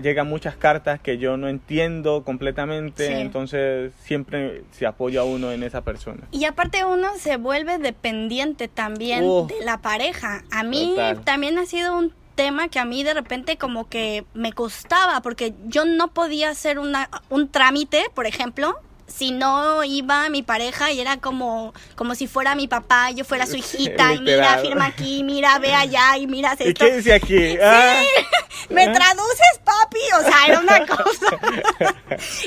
llegan 0.00 0.28
muchas 0.28 0.56
cartas 0.56 1.00
que 1.00 1.18
yo 1.18 1.36
no 1.36 1.48
entiendo 1.48 2.22
completamente, 2.24 3.06
Sí. 3.08 3.12
entonces 3.14 3.92
siempre 4.02 4.62
se 4.70 4.86
apoya 4.86 5.24
uno 5.24 5.52
en 5.52 5.62
esa 5.62 5.82
persona. 5.82 6.22
Y 6.30 6.44
aparte 6.44 6.84
uno 6.84 7.08
se 7.18 7.36
vuelve 7.36 7.78
dependiente 7.78 8.68
también 8.68 9.22
de 9.46 9.64
la 9.64 9.78
pareja. 9.78 10.42
A 10.50 10.62
mí 10.62 10.90
Total. 10.90 11.20
también 11.24 11.58
ha 11.58 11.66
sido 11.66 11.96
un 11.96 12.12
tema 12.34 12.68
que 12.68 12.78
a 12.78 12.84
mí 12.84 13.02
de 13.02 13.14
repente 13.14 13.56
como 13.56 13.88
que 13.88 14.24
me 14.34 14.52
costaba 14.52 15.20
porque 15.22 15.54
yo 15.66 15.84
no 15.86 16.08
podía 16.08 16.50
hacer 16.50 16.78
una, 16.78 17.08
un 17.30 17.48
trámite, 17.48 18.04
por 18.14 18.26
ejemplo, 18.26 18.78
si 19.06 19.30
no 19.30 19.82
iba 19.84 20.28
mi 20.30 20.42
pareja 20.42 20.90
y 20.92 21.00
era 21.00 21.16
como, 21.18 21.72
como 21.94 22.14
si 22.14 22.26
fuera 22.26 22.54
mi 22.54 22.68
papá, 22.68 23.10
yo 23.12 23.24
fuera 23.24 23.46
su 23.46 23.56
Sí, 23.62 23.84
hija 23.84 24.14
y 24.14 24.20
mira, 24.20 24.58
firma 24.58 24.86
aquí, 24.86 25.22
mira, 25.24 25.58
ve 25.58 25.74
allá 25.74 26.16
y 26.18 26.26
mira 26.26 26.56
¿Y 26.58 26.68
esto. 26.68 26.84
qué 26.84 26.96
dice 26.96 27.14
aquí? 27.14 27.56
Ah, 27.62 28.02
¿Me 28.70 28.88
traduces, 28.88 29.60
papi? 29.64 30.00
O 30.18 30.22
sea, 30.22 30.46
era 30.48 30.60
una 30.60 30.84
cosa. 30.86 31.38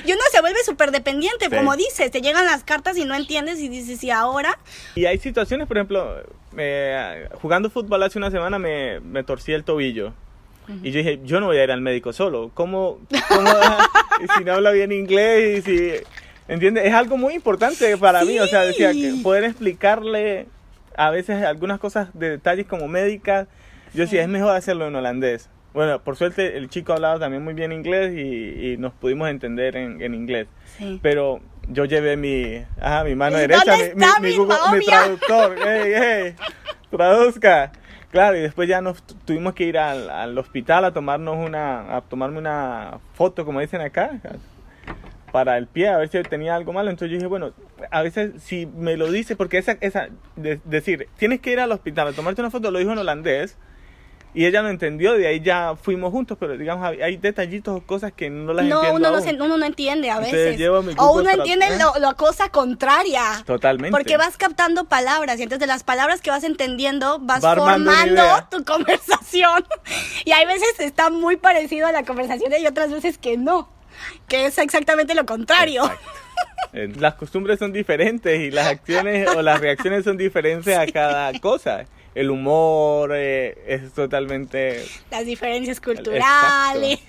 y 0.05 0.11
uno 0.11 0.21
se 0.31 0.41
vuelve 0.41 0.63
súper 0.65 0.91
dependiente, 0.91 1.45
Sí. 1.49 1.55
como 1.55 1.75
dices, 1.75 2.11
te 2.11 2.21
llegan 2.21 2.45
las 2.45 2.63
cartas 2.63 2.97
y 2.97 3.05
no 3.05 3.15
entiendes 3.15 3.59
y 3.59 3.69
dices, 3.69 4.03
¿y 4.03 4.11
ahora? 4.11 4.57
Y 4.95 5.05
hay 5.05 5.17
situaciones, 5.17 5.67
por 5.67 5.77
ejemplo, 5.77 6.17
eh, 6.57 7.29
jugando 7.41 7.69
fútbol 7.69 8.03
hace 8.03 8.17
una 8.17 8.31
semana 8.31 8.59
me, 8.59 8.99
me 8.99 9.23
torcí 9.23 9.53
el 9.53 9.63
tobillo. 9.63 10.13
Y 10.83 10.91
yo 10.91 10.99
dije, 10.99 11.19
yo 11.23 11.39
no 11.39 11.47
voy 11.47 11.57
a 11.57 11.63
ir 11.63 11.71
al 11.71 11.81
médico 11.81 12.13
solo. 12.13 12.51
¿Cómo? 12.53 12.99
cómo 13.27 13.49
y 14.23 14.27
si 14.37 14.43
no 14.43 14.53
habla 14.53 14.69
bien 14.69 14.91
inglés 14.91 15.57
y 15.57 15.61
si... 15.63 15.93
¿Entiendes? 16.49 16.85
Es 16.85 16.93
algo 16.93 17.15
muy 17.15 17.33
importante 17.35 17.95
para 17.97 18.25
mí. 18.25 18.37
O 18.39 18.47
sea, 18.47 18.61
decía, 18.63 18.91
que 18.91 19.11
Sí. 19.11 19.21
poder 19.23 19.45
explicarle 19.45 20.47
a 20.97 21.09
veces 21.11 21.43
algunas 21.45 21.79
cosas 21.79 22.09
de 22.13 22.31
detalles 22.31 22.65
como 22.65 22.87
médicas. 22.89 23.47
Yo 23.93 24.01
decía, 24.01 24.21
es 24.21 24.27
mejor 24.27 24.53
hacerlo 24.55 24.87
en 24.87 24.95
holandés. 24.95 25.49
Bueno, 25.73 26.01
por 26.01 26.15
suerte 26.17 26.57
el 26.57 26.67
chico 26.69 26.93
hablaba 26.93 27.19
también 27.19 27.43
muy 27.43 27.53
bien 27.53 27.71
inglés 27.71 28.13
y, 28.17 28.71
y 28.73 28.77
nos 28.77 28.91
pudimos 28.93 29.29
entender 29.29 29.77
en, 29.77 30.01
en 30.01 30.15
inglés. 30.15 30.47
Sí. 30.77 30.99
Pero 31.01 31.39
yo 31.69 31.85
llevé 31.85 32.17
mi, 32.17 32.63
ajá, 32.81 33.03
mi 33.03 33.13
mano 33.15 33.37
¿Y 33.37 33.41
derecha, 33.41 33.75
mi, 33.95 34.29
mi- 34.29 34.35
Google- 34.35 34.57
mi 34.79 34.85
traductor. 34.85 35.55
¡Ey, 35.67 35.93
ey! 35.93 36.35
Traduzca. 36.89 37.71
Claro, 38.11 38.37
y 38.37 38.41
después 38.41 38.67
ya 38.67 38.81
nos 38.81 39.03
tu- 39.03 39.13
tuvimos 39.13 39.53
que 39.53 39.65
ir 39.65 39.77
al, 39.77 40.09
al 40.09 40.35
hospital 40.39 40.83
a 40.85 40.91
tomarnos 40.91 41.37
una, 41.37 41.95
a 41.95 42.01
tomarme 42.01 42.39
una 42.39 42.97
foto, 43.13 43.45
como 43.45 43.59
dicen 43.59 43.81
acá, 43.81 44.19
para 45.31 45.57
el 45.57 45.67
pie, 45.67 45.89
a 45.89 45.97
ver 45.97 46.09
si 46.09 46.21
tenía 46.23 46.55
algo 46.55 46.73
malo. 46.73 46.89
Entonces 46.89 47.11
yo 47.11 47.15
dije, 47.17 47.27
bueno, 47.27 47.53
a 47.91 48.01
veces 48.01 48.31
si 48.43 48.65
me 48.65 48.97
lo 48.97 49.11
dice, 49.11 49.35
porque 49.35 49.57
esa, 49.57 49.77
esa, 49.81 50.09
de- 50.35 50.59
decir, 50.65 51.07
tienes 51.17 51.39
que 51.41 51.51
ir 51.51 51.59
al 51.59 51.71
hospital 51.71 52.07
a 52.09 52.13
tomarte 52.13 52.41
una 52.41 52.51
foto, 52.51 52.71
lo 52.71 52.79
dijo 52.79 52.91
en 52.91 52.97
holandés. 52.97 53.57
Y 54.31 54.45
ella 54.45 54.61
lo 54.61 54.69
entendió, 54.69 55.13
de 55.13 55.25
ahí 55.25 55.39
ya 55.39 55.73
fuimos 55.75 56.11
juntos, 56.11 56.37
pero 56.39 56.55
digamos, 56.55 56.85
hay- 56.85 57.17
detallitos 57.17 57.75
o 57.77 57.81
cosas 57.83 58.11
que 58.13 58.29
no 58.29 58.53
las 58.53 58.63
No, 58.63 58.75
entiendo 58.75 58.95
uno 58.97 59.09
no, 59.09 59.17
aún. 59.25 59.41
uno 59.41 59.57
no 59.57 59.65
entiende 59.65 60.11
a 60.11 60.19
veces. 60.19 60.61
o 60.99 61.13
uno 61.13 61.31
entiende 61.31 61.65
Traductor. 61.65 61.99
lo, 61.99 62.07
la 62.09 62.13
cosa 62.13 62.49
contraria. 62.49 63.23
Totalmente. 63.43 63.89
Porque 63.89 64.17
vas 64.17 64.37
captando 64.37 64.85
palabras 64.85 65.39
y 65.39 65.43
entonces 65.43 65.61
de 65.61 65.65
las 65.65 65.83
palabras 65.83 66.21
que 66.21 66.29
vas 66.29 66.43
entendiendo 66.43 67.17
vas 67.17 67.43
Va 67.43 67.55
formando 67.55 68.21
tu 68.51 68.63
conversación. 68.71 69.65
Y 70.25 70.31
hay 70.31 70.45
veces 70.45 70.79
está 70.79 71.09
muy 71.09 71.37
parecido 71.37 71.87
a 71.87 71.91
la 71.91 72.03
conversación 72.03 72.51
y 72.61 72.67
otras 72.67 72.91
veces 72.91 73.17
que 73.17 73.35
no, 73.35 73.67
que 74.27 74.45
es 74.45 74.57
exactamente 74.57 75.13
lo 75.15 75.25
contrario. 75.25 75.83
Exacto. 75.83 76.09
Eh, 76.73 76.91
Las 76.97 77.15
costumbres 77.15 77.59
son 77.59 77.73
diferentes 77.73 78.39
y 78.39 78.51
las 78.51 78.67
acciones 78.67 79.27
o 79.35 79.41
las 79.41 79.59
reacciones 79.59 80.03
son 80.03 80.17
diferentes 80.17 80.77
a 80.77 80.85
cada 80.87 81.37
cosa. 81.39 81.85
El 82.15 82.29
humor 82.29 83.11
eh, 83.13 83.57
es 83.67 83.93
totalmente... 83.93 84.85
Las 85.11 85.25
diferencias 85.25 85.79
culturales. 85.79 86.99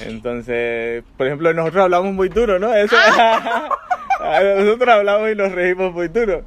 Entonces, 0.00 1.04
por 1.16 1.26
ejemplo, 1.26 1.52
nosotros 1.52 1.84
hablamos 1.84 2.12
muy 2.14 2.28
duro, 2.28 2.58
¿no? 2.58 2.74
Eso, 2.74 2.96
nosotros 4.20 4.88
hablamos 4.88 5.30
y 5.30 5.34
nos 5.34 5.52
reímos 5.52 5.92
muy 5.92 6.08
duro. 6.08 6.44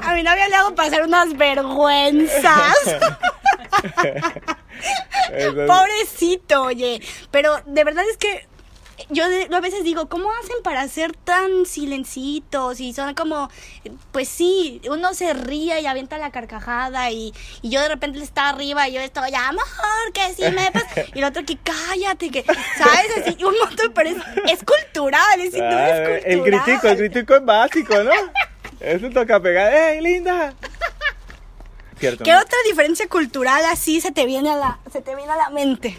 A 0.00 0.14
mi 0.14 0.22
novia 0.22 0.48
le 0.48 0.54
hago 0.56 0.74
pasar 0.74 1.02
unas 1.02 1.36
vergüenzas. 1.36 2.76
Entonces, 5.30 5.66
Pobrecito, 5.66 6.62
oye. 6.64 7.00
Pero 7.30 7.60
de 7.66 7.84
verdad 7.84 8.04
es 8.10 8.16
que 8.16 8.46
yo 9.10 9.24
a 9.24 9.60
veces 9.60 9.84
digo, 9.84 10.08
¿cómo 10.08 10.30
hacen 10.32 10.56
para 10.62 10.86
ser 10.88 11.12
tan 11.14 11.66
silencitos? 11.66 12.80
Y 12.80 12.92
son 12.92 13.14
como, 13.14 13.48
pues 14.12 14.28
sí, 14.28 14.80
uno 14.88 15.14
se 15.14 15.32
ríe 15.34 15.80
y 15.80 15.86
avienta 15.86 16.18
la 16.18 16.30
carcajada 16.30 17.10
y, 17.10 17.32
y 17.62 17.70
yo 17.70 17.80
de 17.80 17.88
repente 17.88 18.18
está 18.20 18.48
arriba 18.50 18.88
y 18.88 18.92
yo 18.94 19.00
estoy, 19.00 19.34
amor, 19.34 19.64
que 20.14 20.34
sí 20.34 20.42
me 20.54 20.70
pasa. 20.70 20.86
Y 21.14 21.18
el 21.18 21.24
otro 21.24 21.44
que 21.44 21.56
cállate, 21.58 22.30
que, 22.30 22.44
¿sabes? 22.44 23.26
Así, 23.26 23.44
un 23.44 23.54
montón, 23.58 23.92
pero 23.94 24.10
es, 24.10 24.16
es 24.50 24.60
cultural, 24.64 25.40
es, 25.40 25.54
Ah, 25.54 25.88
es 25.88 26.08
cultural. 26.08 26.22
el 26.24 26.42
gritico, 26.42 26.88
el 26.88 26.96
gritico 26.96 27.34
es 27.36 27.44
básico, 27.44 28.02
¿no? 28.02 28.10
Eso 28.80 29.10
toca 29.10 29.38
pegar. 29.40 29.72
¡Ey, 29.72 30.00
linda! 30.00 30.54
Cierto. 31.98 32.24
¿Qué 32.24 32.32
¿no? 32.32 32.38
otra 32.38 32.58
diferencia 32.66 33.06
cultural 33.08 33.64
así 33.66 34.00
se 34.00 34.10
te 34.10 34.26
viene 34.26 34.50
a 34.50 34.56
la, 34.56 34.78
se 34.92 35.02
te 35.02 35.14
viene 35.14 35.30
a 35.32 35.36
la 35.36 35.50
mente? 35.50 35.96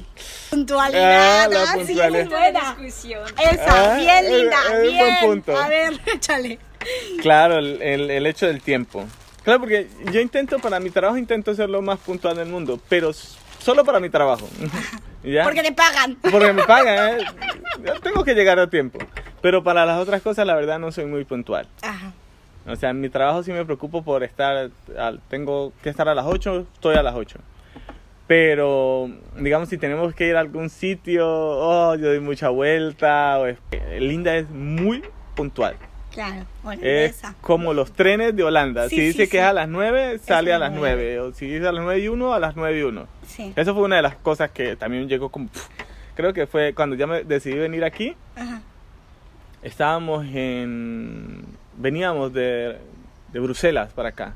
Puntualidad, 0.58 1.44
Ah, 1.46 1.48
la 1.50 1.64
ah, 1.64 1.74
sí, 1.86 1.94
muy 1.96 2.10
buena. 2.26 2.76
discusión. 2.78 3.24
Esa, 3.42 3.94
Ah, 3.94 3.96
bien 3.98 4.26
es- 4.26 4.32
linda, 4.32 4.58
es 4.68 4.70
un 4.70 4.82
buen 4.82 4.92
bien. 4.94 5.16
punto. 5.22 5.58
A 5.58 5.68
ver, 5.68 6.00
échale. 6.14 6.60
Claro, 7.22 7.58
el, 7.58 7.82
el- 7.82 8.12
el 8.12 8.28
hecho 8.28 8.46
del 8.46 8.62
tiempo. 8.62 9.06
Claro, 9.44 9.60
porque 9.60 9.88
yo 10.12 10.20
intento, 10.20 10.60
para 10.60 10.80
mi 10.80 10.90
trabajo, 10.92 11.18
intento 11.18 11.54
ser 11.56 11.70
lo 11.70 11.82
más 11.82 11.98
puntual 12.00 12.36
del 12.38 12.50
mundo, 12.50 12.80
pero 12.88 13.12
solo 13.60 13.84
para 13.84 14.00
mi 14.00 14.10
trabajo. 14.10 14.48
¿Ya? 15.24 15.44
Porque 15.44 15.64
te 15.64 15.72
pagan. 15.72 16.18
Porque 16.22 16.54
me 16.54 16.64
pagan, 16.66 17.20
¿eh? 17.20 17.26
Yo 17.86 18.00
tengo 18.02 18.24
que 18.24 18.34
llegar 18.36 18.60
a 18.60 18.70
tiempo. 18.70 19.00
Pero 19.42 19.64
para 19.64 19.86
las 19.86 20.00
otras 20.00 20.22
cosas, 20.22 20.46
la 20.46 20.54
verdad, 20.56 20.78
no 20.80 20.92
soy 20.92 21.06
muy 21.06 21.24
puntual. 21.26 21.68
Ajá. 21.82 22.12
O 22.68 22.76
sea, 22.76 22.92
en 22.92 23.02
mi 23.02 23.10
trabajo 23.10 23.42
sí 23.44 23.52
me 23.52 23.66
preocupo 23.66 24.04
por 24.04 24.24
estar, 24.24 24.70
al- 24.98 25.20
tengo 25.30 25.74
que 25.82 25.90
estar 25.90 26.08
a 26.08 26.14
las 26.16 26.26
8, 26.28 26.68
estoy 26.76 26.96
a 26.96 27.04
las 27.04 27.16
8. 27.16 27.40
Pero, 28.36 29.12
digamos, 29.38 29.70
si 29.70 29.78
tenemos 29.78 30.16
que 30.16 30.28
ir 30.28 30.36
a 30.36 30.40
algún 30.40 30.72
sitio, 30.72 31.24
oh, 31.30 31.94
yo 31.94 32.08
doy 32.08 32.20
mucha 32.20 32.50
vuelta. 32.50 33.38
O 33.38 33.46
es- 33.46 33.60
Linda 34.00 34.36
es 34.36 34.50
muy 34.50 35.04
puntual. 35.36 35.76
Claro, 36.12 36.38
Es 36.42 36.66
holandesa. 36.66 37.36
como 37.42 37.76
los 37.76 37.94
trenes 37.94 38.36
de 38.36 38.44
Holanda. 38.44 38.90
Sí, 38.90 38.96
si 38.96 39.02
sí, 39.02 39.08
dice 39.10 39.24
que 39.26 39.32
sí. 39.34 39.38
es 39.38 39.44
a 39.44 39.54
las 39.54 39.70
9, 39.70 40.18
sale 40.18 40.52
a 40.52 40.56
a 40.56 40.60
las 40.60 40.72
las 40.72 40.80
9. 40.80 41.20
O 41.20 41.32
si 41.32 41.46
dice 41.46 41.68
a 41.68 41.72
las 41.72 41.84
9 41.84 42.00
y 42.00 42.08
1, 42.08 42.34
a 42.34 42.40
las 42.40 42.56
9 42.56 42.80
y 42.80 42.82
1. 42.82 43.08
Sí. 43.28 43.54
Eso 43.56 43.76
fue 43.76 43.84
una 43.84 43.98
de 43.98 44.02
las 44.02 44.16
cosas 44.16 44.50
que 44.50 44.76
también 44.78 45.08
llegó 45.08 45.30
como... 45.30 45.50
pf, 45.50 45.68
Creo 46.16 46.34
que 46.34 46.48
fue 46.48 46.74
cuando 46.74 46.96
ya 46.96 47.06
me 47.06 47.24
decidí 47.24 47.60
venir 47.60 47.84
aquí. 47.84 48.16
Ajá. 48.36 48.62
Estábamos 49.62 50.26
en... 50.34 51.46
Veníamos 51.78 52.34
de, 52.34 52.80
de 53.32 53.40
Bruselas 53.40 53.94
para 53.94 54.10
acá. 54.10 54.34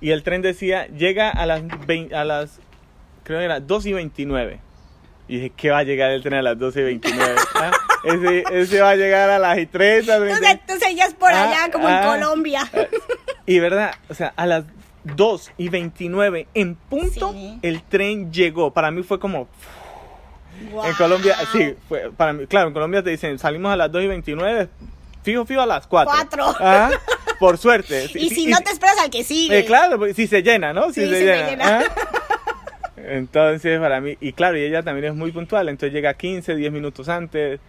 Y 0.00 0.10
el 0.10 0.24
tren 0.24 0.42
decía, 0.42 0.88
llega 0.88 1.30
a 1.30 1.46
las, 1.46 1.62
20 1.86 2.12
a 2.16 2.24
las... 2.24 2.58
Creo 3.28 3.38
que 3.38 3.44
era 3.44 3.60
2 3.60 3.86
y 3.86 3.92
29. 3.92 4.58
Y 5.28 5.34
dije, 5.36 5.52
¿qué 5.56 5.70
va 5.70 5.78
a 5.78 5.82
llegar 5.84 6.10
el 6.10 6.22
tren 6.22 6.34
a 6.34 6.42
las 6.42 6.58
12 6.58 6.80
y 6.80 6.84
29? 6.84 7.34
¿Ah? 7.54 7.70
Ese, 8.02 8.44
ese 8.50 8.80
va 8.80 8.90
a 8.90 8.96
llegar 8.96 9.28
a 9.30 9.38
las 9.38 9.58
y 9.58 9.66
30, 9.66 10.16
Entonces, 10.16 10.48
entonces 10.50 10.96
ya 10.96 11.04
es 11.04 11.14
por 11.14 11.30
Ah, 11.30 11.42
allá, 11.44 11.70
como 11.70 11.86
ah. 11.86 12.00
en 12.02 12.08
Colombia. 12.08 12.70
Y 13.46 13.58
verdad, 13.60 13.94
o 14.08 14.14
sea, 14.14 14.32
a 14.36 14.46
las 14.46 14.64
2 15.04 15.52
y 15.58 15.68
29 15.68 16.48
en 16.54 16.74
punto, 16.74 17.32
Sí. 17.32 17.58
el 17.62 17.82
tren 17.82 18.32
llegó. 18.32 18.72
Para 18.72 18.90
mí 18.90 19.02
fue 19.02 19.20
como... 19.20 19.48
En. 20.84 20.94
Colombia, 20.94 21.36
sí, 21.52 21.74
fue, 21.88 22.10
para 22.16 22.32
mí, 22.32 22.46
claro, 22.46 22.68
en 22.68 22.74
Colombia 22.74 23.02
te 23.02 23.10
dicen, 23.10 23.38
salimos 23.38 23.70
a 23.72 23.76
las 23.76 23.92
2 23.92 24.02
y 24.02 24.06
29, 24.08 24.68
fijo, 25.22 25.44
fijo 25.44 25.60
a 25.60 25.66
las 25.66 25.86
4. 25.86 26.10
Cuatro. 26.12 26.48
Ajá, 26.66 26.90
por 27.38 27.58
suerte. 27.58 28.10
Y 28.14 28.30
si 28.30 28.46
no 28.46 28.58
te 28.60 28.72
esperas 28.72 28.98
al 28.98 29.10
que 29.10 29.22
sigue. 29.22 29.58
Eh, 29.60 29.64
claro, 29.64 29.98
pues, 29.98 30.16
si 30.16 30.26
se 30.26 30.42
llena, 30.42 30.72
¿no? 30.72 30.86
Si 30.92 30.94
Sí, 30.94 31.00
se 31.02 31.06
si 31.06 31.14
se 31.14 31.24
llena. 31.26 31.48
llena. 31.50 31.84
Entonces, 33.06 33.78
para 33.80 34.00
mí, 34.00 34.16
y 34.20 34.32
claro, 34.32 34.56
y 34.58 34.62
ella 34.62 34.82
también 34.82 35.06
es 35.06 35.14
muy 35.14 35.32
puntual, 35.32 35.68
entonces 35.68 35.92
llega 35.92 36.14
15, 36.14 36.56
10 36.56 36.72
minutos 36.72 37.08
antes. 37.08 37.60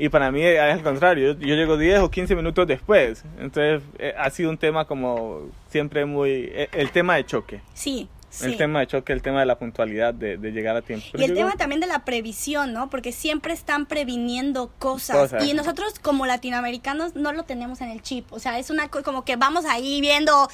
Y 0.00 0.10
para 0.10 0.30
mí 0.30 0.42
es 0.42 0.60
al 0.60 0.82
contrario, 0.82 1.32
yo, 1.32 1.40
yo 1.40 1.54
llego 1.56 1.76
10 1.76 2.00
o 2.00 2.10
15 2.10 2.36
minutos 2.36 2.66
después. 2.68 3.24
Entonces, 3.40 3.82
eh, 3.98 4.14
ha 4.16 4.30
sido 4.30 4.50
un 4.50 4.56
tema 4.56 4.84
como 4.84 5.50
siempre 5.68 6.04
muy... 6.04 6.50
eh, 6.52 6.68
el 6.72 6.90
tema 6.90 7.16
de 7.16 7.26
choque. 7.26 7.60
Sí, 7.74 8.08
sí. 8.38 8.46
El 8.46 8.56
tema 8.56 8.80
de 8.80 8.86
choque, 8.86 9.12
el 9.12 9.22
tema 9.22 9.40
de 9.40 9.46
la 9.46 9.58
puntualidad, 9.58 10.14
de, 10.14 10.36
de 10.36 10.50
llegar 10.52 10.76
a 10.76 10.82
tiempo. 10.82 11.06
Pero 11.12 11.22
Y 11.22 11.24
el 11.26 11.30
yo- 11.30 11.36
tema 11.36 11.52
también 11.56 11.80
de 11.80 11.86
la 11.86 12.04
previsión, 12.04 12.72
¿no? 12.72 12.88
Porque 12.90 13.12
siempre 13.12 13.52
están 13.52 13.86
previniendo 13.86 14.70
cosas. 14.78 15.16
Cosas. 15.16 15.44
Y 15.44 15.54
nosotros 15.54 15.94
como 16.00 16.26
latinoamericanos 16.26 17.14
no 17.14 17.32
lo 17.32 17.42
tenemos 17.44 17.80
en 17.80 17.90
el 17.90 18.02
chip. 18.02 18.32
O 18.32 18.38
sea, 18.38 18.58
es 18.58 18.70
una 18.70 18.88
cosa 18.88 19.04
como 19.04 19.24
que 19.24 19.36
vamos 19.36 19.64
ahí 19.66 20.00
viendo 20.00 20.48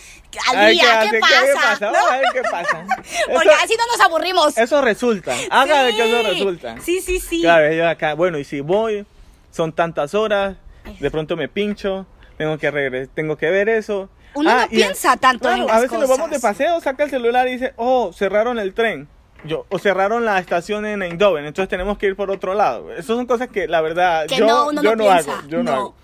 al 0.55 0.73
día 0.73 1.01
hace? 1.01 1.11
qué 1.11 1.19
pasa. 1.21 1.79
¿no? 1.81 1.93
Ay, 2.11 2.23
¿qué 2.33 2.43
pasa? 2.51 2.85
Porque 3.33 3.49
Eso- 3.49 3.65
así 3.65 3.75
no 3.79 3.87
nos 3.97 4.01
aburrimos. 4.07 4.59
Eso 4.59 4.81
resulta. 4.83 5.35
Haga 5.51 5.85
de 5.85 5.95
que 5.95 6.05
eso 6.05 6.29
resulta. 6.31 6.81
Sí, 6.81 7.01
sí, 7.01 7.21
sí. 7.21 7.41
Claro, 7.43 7.67
ellos 7.67 7.87
acá, 7.87 8.15
bueno, 8.15 8.39
y 8.39 8.45
si 8.45 8.61
voy, 8.61 9.05
son 9.51 9.73
tantas 9.73 10.15
horas, 10.15 10.57
de 11.01 11.11
pronto 11.11 11.37
me 11.37 11.49
pincho, 11.49 12.07
tengo 12.37 12.59
que 12.59 12.71
regresar, 12.71 13.15
tengo 13.15 13.37
que 13.37 13.51
ver 13.51 13.69
eso. 13.69 14.09
Uno 14.35 14.55
no 14.55 14.65
y- 14.65 14.77
piensa 14.77 15.17
tanto 15.17 15.49
en 15.49 15.55
claro, 15.55 15.69
las 15.69 15.77
a 15.77 15.81
veces 15.81 15.99
nos 15.99 16.09
vamos 16.09 16.31
de 16.31 16.41
paseo, 16.41 16.81
saca 16.81 17.05
el 17.05 17.11
celular 17.11 17.47
y 17.49 17.53
dice, 17.53 17.73
oh, 17.77 18.13
cerraron 18.13 18.59
el 18.59 18.75
tren. 18.75 19.09
Yo, 19.45 19.67
o 19.69 19.79
cerraron 19.79 20.25
la 20.25 20.39
estación 20.39 20.87
en 20.87 21.03
Eindhoven, 21.03 21.45
entonces 21.45 21.69
tenemos 21.69 21.99
que 21.99 22.07
ir 22.07 22.17
por 22.17 22.31
otro 22.31 22.55
lado. 22.55 22.91
Esas 22.93 23.07
son 23.07 23.27
cosas 23.27 23.49
que 23.49 23.69
la 23.69 23.83
verdad 23.83 24.27
Que 24.27 24.37
yo 24.37 24.47
no, 24.47 24.69
uno 24.69 24.83
yo 24.83 24.97
no 24.97 25.05
no 25.05 25.11
piensa. 25.13 25.39
hago. 25.39 25.49
Yo 25.49 25.59
no, 25.59 25.65
No. 25.65 25.73
hago. 25.73 25.95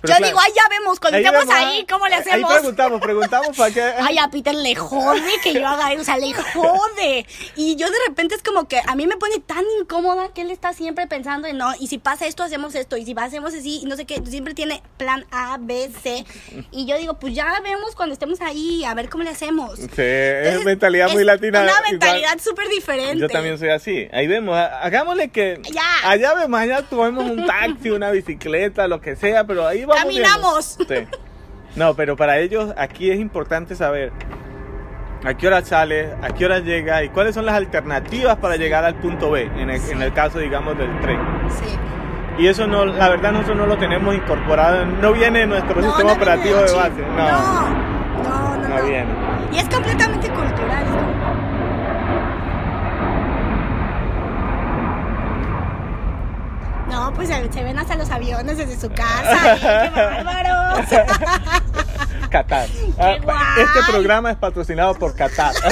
Pero 0.00 0.14
Yo 0.14 0.18
claro, 0.18 0.26
digo, 0.26 0.38
ay, 0.44 0.52
ya 0.54 0.62
vemos, 0.68 1.00
cuando 1.00 1.18
ahí 1.18 1.24
estemos 1.24 1.54
ahí, 1.54 1.86
¿cómo 1.88 2.06
le 2.06 2.14
ahí 2.14 2.20
hacemos? 2.20 2.52
preguntamos, 2.52 3.00
preguntamos 3.00 3.56
para 3.56 3.74
qué. 3.74 3.82
Ay, 4.00 4.18
a 4.18 4.28
Peter 4.30 4.54
le 4.54 4.74
jode 4.76 5.20
que 5.42 5.52
yo 5.54 5.66
haga 5.66 5.92
eso, 5.92 6.02
o 6.02 6.04
sea, 6.04 6.16
le 6.18 6.32
jode. 6.34 7.26
Y 7.56 7.76
yo 7.76 7.90
de 7.90 7.96
repente 8.06 8.34
es 8.36 8.42
como 8.42 8.68
que 8.68 8.80
a 8.86 8.94
mí 8.94 9.06
me 9.06 9.16
pone 9.16 9.38
tan 9.40 9.64
incómoda 9.80 10.28
que 10.32 10.42
él 10.42 10.50
está 10.50 10.72
siempre 10.72 11.06
pensando 11.06 11.48
en 11.48 11.58
no, 11.58 11.72
y 11.80 11.88
si 11.88 11.98
pasa 11.98 12.26
esto, 12.26 12.42
hacemos 12.44 12.74
esto, 12.74 12.96
y 12.96 13.04
si 13.04 13.14
hacemos 13.18 13.54
así, 13.54 13.80
y 13.82 13.86
no 13.86 13.96
sé 13.96 14.04
qué, 14.04 14.22
siempre 14.26 14.54
tiene 14.54 14.82
plan 14.96 15.26
A, 15.32 15.56
B, 15.60 15.90
C. 16.02 16.24
Y 16.70 16.86
yo 16.86 16.96
digo, 16.96 17.14
pues 17.18 17.34
ya 17.34 17.58
vemos 17.64 17.96
cuando 17.96 18.12
estemos 18.12 18.40
ahí, 18.40 18.84
a 18.84 18.94
ver 18.94 19.08
cómo 19.08 19.24
le 19.24 19.30
hacemos. 19.30 19.78
Sí, 19.78 19.86
es 19.96 20.64
mentalidad 20.64 21.10
muy 21.10 21.22
es 21.22 21.26
latina. 21.26 21.62
Una 21.62 21.80
mentalidad 21.90 22.38
súper 22.40 22.68
diferente. 22.68 23.18
Yo 23.18 23.28
también 23.28 23.58
soy 23.58 23.70
así. 23.70 24.08
Ahí 24.12 24.26
vemos, 24.28 24.56
ha- 24.56 24.80
hagámosle 24.82 25.28
que 25.30 25.60
Ya. 25.72 25.82
allá 26.04 26.34
vemos, 26.34 26.60
allá 26.60 26.82
cogemos 26.88 27.24
un 27.24 27.44
taxi, 27.46 27.90
una 27.90 28.10
bicicleta, 28.10 28.86
lo 28.86 29.00
que 29.00 29.16
sea, 29.16 29.44
pero 29.44 29.66
ahí 29.66 29.84
vamos. 29.88 30.08
viendo. 30.08 30.28
Caminamos. 30.28 30.64
Sí. 30.88 31.18
No, 31.76 31.94
pero 31.94 32.16
para 32.16 32.38
ellos 32.38 32.72
aquí 32.76 33.10
es 33.10 33.18
importante 33.20 33.74
saber 33.76 34.12
a 35.24 35.34
qué 35.34 35.46
hora 35.48 35.64
sale, 35.64 36.14
a 36.22 36.28
qué 36.30 36.44
hora 36.46 36.60
llega 36.60 37.02
y 37.04 37.08
cuáles 37.08 37.34
son 37.34 37.44
las 37.46 37.54
alternativas 37.56 38.36
para 38.36 38.56
llegar 38.56 38.84
al 38.84 38.94
punto 38.96 39.30
B, 39.30 39.50
en 39.56 39.70
el, 39.70 39.80
en 39.90 40.02
el 40.02 40.12
caso, 40.12 40.38
digamos, 40.38 40.76
del 40.78 40.98
tren. 41.00 41.18
Sí. 41.50 41.76
Y 42.38 42.46
eso 42.46 42.66
no, 42.68 42.84
la 42.84 43.08
verdad 43.08 43.32
nosotros 43.32 43.56
no 43.56 43.66
lo 43.66 43.76
tenemos 43.76 44.14
incorporado, 44.14 44.86
no 44.86 45.12
viene 45.12 45.42
en 45.42 45.48
nuestro 45.50 45.80
No, 45.80 45.88
sistema 45.88 46.10
no 46.10 46.16
operativo 46.16 46.56
de 46.56 46.72
base. 46.72 47.02
No, 47.16 47.68
No, 48.22 48.56
no, 48.68 48.84
viene. 48.84 49.06
Y 49.52 49.58
es 49.58 49.68
completamente 49.68 50.28
cultural. 50.30 50.84
es 50.84 50.90
como- 50.90 51.38
No, 56.90 57.07
pues 57.18 57.52
se, 57.52 57.64
ven 57.64 57.76
hasta 57.76 57.96
los 57.96 58.08
aviones 58.10 58.56
desde 58.58 58.78
su 58.78 58.88
casa. 58.90 59.54
¿eh? 59.56 59.90
¡Qué 59.92 60.00
bárbaros! 60.22 60.88
Qatar. 62.30 62.68
Ah, 62.96 63.16
este 63.58 63.90
programa 63.90 64.30
es 64.30 64.36
patrocinado 64.36 64.94
por 64.94 65.16
Qatar. 65.16 65.52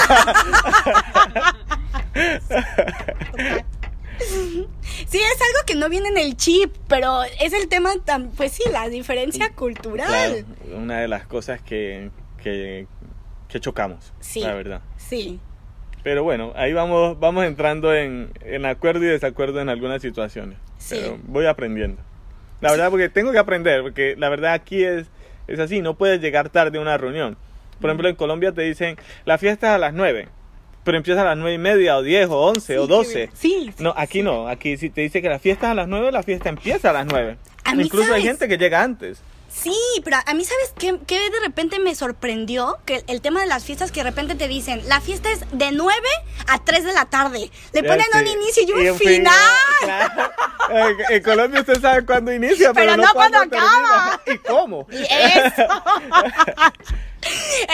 Sí, 5.08 5.18
es 5.18 5.40
algo 5.40 5.66
que 5.66 5.74
no 5.74 5.90
viene 5.90 6.08
en 6.08 6.16
el 6.16 6.36
chip, 6.36 6.74
pero 6.88 7.22
es 7.38 7.52
el 7.52 7.68
tema, 7.68 7.90
tan, 8.04 8.30
pues 8.30 8.52
sí, 8.52 8.62
la 8.72 8.88
diferencia 8.88 9.52
cultural. 9.52 10.06
Claro, 10.08 10.78
una 10.78 11.00
de 11.00 11.06
las 11.08 11.26
cosas 11.26 11.60
que, 11.60 12.10
que, 12.42 12.86
que 13.46 13.60
chocamos, 13.60 14.12
Sí. 14.20 14.40
la 14.40 14.54
verdad. 14.54 14.80
Sí, 14.96 15.38
Pero 16.06 16.22
bueno, 16.22 16.52
ahí 16.54 16.72
vamos, 16.72 17.18
vamos 17.18 17.44
entrando 17.46 17.92
en, 17.92 18.30
en 18.42 18.64
acuerdo 18.64 19.02
y 19.02 19.08
desacuerdo 19.08 19.60
en 19.60 19.68
algunas 19.68 20.00
situaciones. 20.00 20.56
Sí. 20.78 20.98
Pero 21.00 21.18
voy 21.24 21.46
aprendiendo. 21.46 22.00
La 22.60 22.70
verdad, 22.70 22.90
porque 22.90 23.08
tengo 23.08 23.32
que 23.32 23.38
aprender, 23.40 23.82
porque 23.82 24.14
la 24.16 24.28
verdad 24.28 24.52
aquí 24.52 24.84
es, 24.84 25.08
es 25.48 25.58
así, 25.58 25.82
no 25.82 25.94
puedes 25.94 26.20
llegar 26.20 26.48
tarde 26.48 26.78
a 26.78 26.80
una 26.80 26.96
reunión. 26.96 27.36
Por 27.80 27.90
ejemplo, 27.90 28.08
en 28.08 28.14
Colombia 28.14 28.52
te 28.52 28.62
dicen, 28.62 28.96
la 29.24 29.36
fiesta 29.36 29.66
es 29.66 29.72
a 29.72 29.78
las 29.78 29.94
9, 29.94 30.28
pero 30.84 30.96
empieza 30.96 31.22
a 31.22 31.24
las 31.24 31.36
nueve 31.38 31.54
y 31.54 31.58
media, 31.58 31.96
o 31.96 32.02
10, 32.04 32.28
o 32.28 32.38
11, 32.38 32.60
Sí, 32.60 32.78
o 32.78 32.86
qué 32.86 32.92
12. 32.94 33.14
bien. 33.16 33.30
Sí, 33.34 33.70
sí, 33.76 33.82
No, 33.82 33.92
aquí 33.96 34.22
no, 34.22 34.46
aquí 34.46 34.76
si 34.76 34.90
te 34.90 35.00
dice 35.00 35.20
que 35.20 35.28
la 35.28 35.40
fiesta 35.40 35.66
es 35.66 35.72
a 35.72 35.74
las 35.74 35.88
9, 35.88 36.12
la 36.12 36.22
fiesta 36.22 36.48
empieza 36.50 36.90
a 36.90 36.92
las 36.92 37.06
9. 37.06 37.36
A 37.64 37.74
mí, 37.74 37.82
Incluso 37.82 38.14
hay 38.14 38.22
gente 38.22 38.46
que 38.46 38.58
llega 38.58 38.80
antes. 38.80 39.20
Sí, 39.62 39.74
pero 40.04 40.18
a 40.24 40.34
mí, 40.34 40.44
¿sabes 40.44 40.72
qué, 40.78 40.98
qué 41.06 41.30
de 41.30 41.40
repente 41.40 41.78
me 41.78 41.94
sorprendió? 41.94 42.76
Que 42.84 43.02
el 43.06 43.20
tema 43.22 43.40
de 43.40 43.46
las 43.46 43.64
fiestas 43.64 43.90
que 43.90 44.00
de 44.00 44.10
repente 44.10 44.34
te 44.34 44.48
dicen, 44.48 44.86
la 44.86 45.00
fiesta 45.00 45.30
es 45.30 45.40
de 45.50 45.72
9 45.72 45.98
a 46.48 46.62
3 46.62 46.84
de 46.84 46.92
la 46.92 47.06
tarde. 47.06 47.50
Le 47.72 47.82
ponen 47.82 48.04
sí. 48.12 48.18
un 48.18 48.26
inicio 48.26 48.62
y 48.66 48.72
un 48.72 48.90
un 48.90 48.98
fin- 48.98 49.08
final. 49.08 49.34
Claro. 49.82 50.32
En- 50.70 50.96
En 51.16 51.22
Colombia 51.22 51.60
usted 51.60 51.80
sabe 51.80 52.04
cuándo 52.04 52.32
inicia, 52.32 52.72
pero, 52.74 52.92
Pero 52.92 53.02
no 53.02 53.12
cuándo 53.14 53.38
termina. 53.40 53.62
acaba. 53.66 54.20
¿Y 54.26 54.38
cómo? 54.38 54.86
Y 54.90 55.02
eso. 55.02 55.62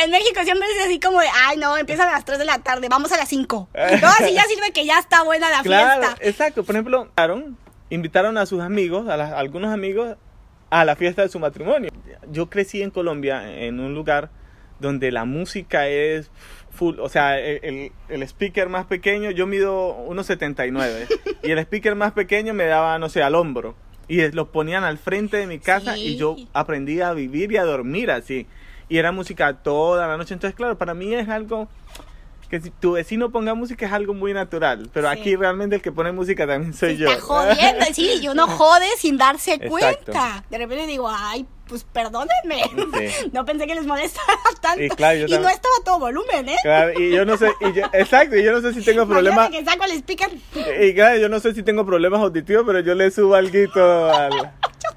en 0.05 0.11
México 0.11 0.40
siempre 0.45 0.68
es 0.79 0.85
así 0.87 1.01
como 1.01 1.21
de, 1.21 1.27
ay, 1.47 1.57
no, 1.59 1.77
empieza 1.77 2.05
a 2.05 2.12
las 2.12 2.25
3 2.25 2.38
de 2.38 2.45
la 2.45 2.59
tarde, 2.61 2.88
vamos 2.88 3.12
a 3.12 3.16
las 3.16 3.29
5. 3.29 3.68
No, 3.75 4.09
así 4.09 4.33
ya 4.33 4.45
sirve 4.45 4.73
que 4.73 4.87
ya 4.87 4.99
está 4.99 5.23
buena 5.25 5.51
la 5.51 5.62
Claro, 5.62 6.01
fiesta. 6.03 6.18
exacto. 6.27 6.64
Por 6.64 6.75
ejemplo, 6.75 7.09
Aaron, 7.16 7.59
invitaron 7.90 8.38
a 8.38 8.47
sus 8.47 8.61
amigos, 8.62 9.09
a, 9.09 9.16
las- 9.16 9.33
a 9.33 9.38
algunos 9.38 9.73
amigos, 9.73 10.16
a 10.73 10.87
la 10.87 10.97
fiesta 10.97 11.21
de 11.21 11.29
su 11.29 11.39
matrimonio. 11.39 11.91
Yo 12.31 12.49
crecí 12.49 12.81
en 12.81 12.91
Colombia, 12.91 13.59
en 13.63 13.79
un 13.79 13.95
lugar 13.95 14.31
donde 14.81 15.13
la 15.13 15.27
música 15.27 15.87
es 15.87 16.31
full, 16.71 16.99
o 16.99 17.11
sea, 17.11 17.39
el, 17.39 17.93
el- 18.09 18.23
speaker 18.23 18.71
más 18.71 18.87
pequeño, 18.87 19.31
yo 19.31 19.47
mido 19.47 19.95
1,79 20.09 21.09
y 21.43 21.51
el 21.51 21.59
speaker 21.59 21.95
más 21.95 22.13
pequeño 22.13 22.55
me 22.55 22.65
daba, 22.65 22.99
no 22.99 23.11
sé, 23.11 23.23
al 23.23 23.35
hombro. 23.35 23.75
Y 24.09 24.27
los 24.33 24.49
ponían 24.49 24.83
al 24.83 24.97
frente 24.97 25.37
de 25.37 25.47
mi 25.47 25.59
casa 25.59 25.97
y 25.99 26.17
yo 26.17 26.37
aprendí 26.55 27.03
a 27.03 27.13
vivir 27.13 27.53
y 27.53 27.59
a 27.59 27.65
dormir 27.65 28.11
así. 28.11 28.47
Y 28.89 28.97
era 28.97 29.13
música 29.13 29.53
toda 29.63 30.07
la 30.07 30.17
noche. 30.17 30.33
Entonces, 30.35 30.57
claro, 30.57 30.77
para 30.79 30.95
mí 30.95 31.15
es 31.15 31.29
algo 31.29 31.69
que 32.53 32.61
si 32.61 32.69
tu 32.71 32.93
vecino 32.93 33.31
ponga 33.33 33.55
música 33.55 33.87
es 33.87 33.93
algo 33.93 34.12
muy 34.12 34.35
natural. 34.35 34.91
Pero 34.93 35.11
Sí. 35.11 35.19
aquí 35.19 35.37
realmente 35.37 35.77
el 35.77 35.81
que 35.81 35.91
pone 35.91 36.12
música 36.12 36.47
también 36.47 36.75
soy 36.75 36.91
Se 36.91 36.97
yo. 36.99 37.09
está 37.11 37.23
jodiendo, 37.23 37.87
sí, 37.95 38.19
y 38.21 38.29
uno 38.29 38.47
jode 38.59 38.85
sin 38.99 39.17
darse 39.17 39.55
Exacto. 39.55 39.71
cuenta. 39.71 40.45
De 40.51 40.59
repente 40.59 40.87
digo, 40.87 41.09
ay, 41.11 41.47
pues 41.67 41.85
perdónenme. 41.85 42.62
Sí. 43.09 43.31
No 43.33 43.47
pensé 43.47 43.67
que 43.67 43.75
les 43.75 43.87
molestara 43.87 44.35
tanto. 44.61 44.83
Y 44.83 44.91
claro, 44.91 45.19
yo 45.21 45.25
y 45.27 45.31
no 45.41 45.49
estaba 45.49 45.75
todo 45.83 45.99
volumen, 45.99 46.47
¿eh? 46.51 46.57
Claro, 46.62 47.01
y 47.01 47.11
yo 47.11 47.25
no 47.25 47.38
sé, 47.38 47.51
y 47.62 47.73
yo- 47.73 47.87
exacto, 47.95 48.37
y 48.37 48.45
yo 48.45 48.53
no 48.53 48.61
sé 48.61 48.75
si 48.75 48.83
tengo 48.85 49.07
problemas. 49.09 49.49
Que 49.49 49.65
saco 49.65 49.85
el 49.85 49.93
speaker. 49.93 50.29
Y 50.83 50.93
claro, 50.95 51.19
yo 51.19 51.31
no 51.31 51.41
sé 51.41 51.55
si 51.55 51.62
tengo 51.62 51.87
problemas 51.87 52.21
auditivos, 52.21 52.65
pero 52.67 52.81
yo 52.81 52.95
le 52.95 53.11
subo 53.11 53.35
algo 53.35 53.57
al, 54.12 54.53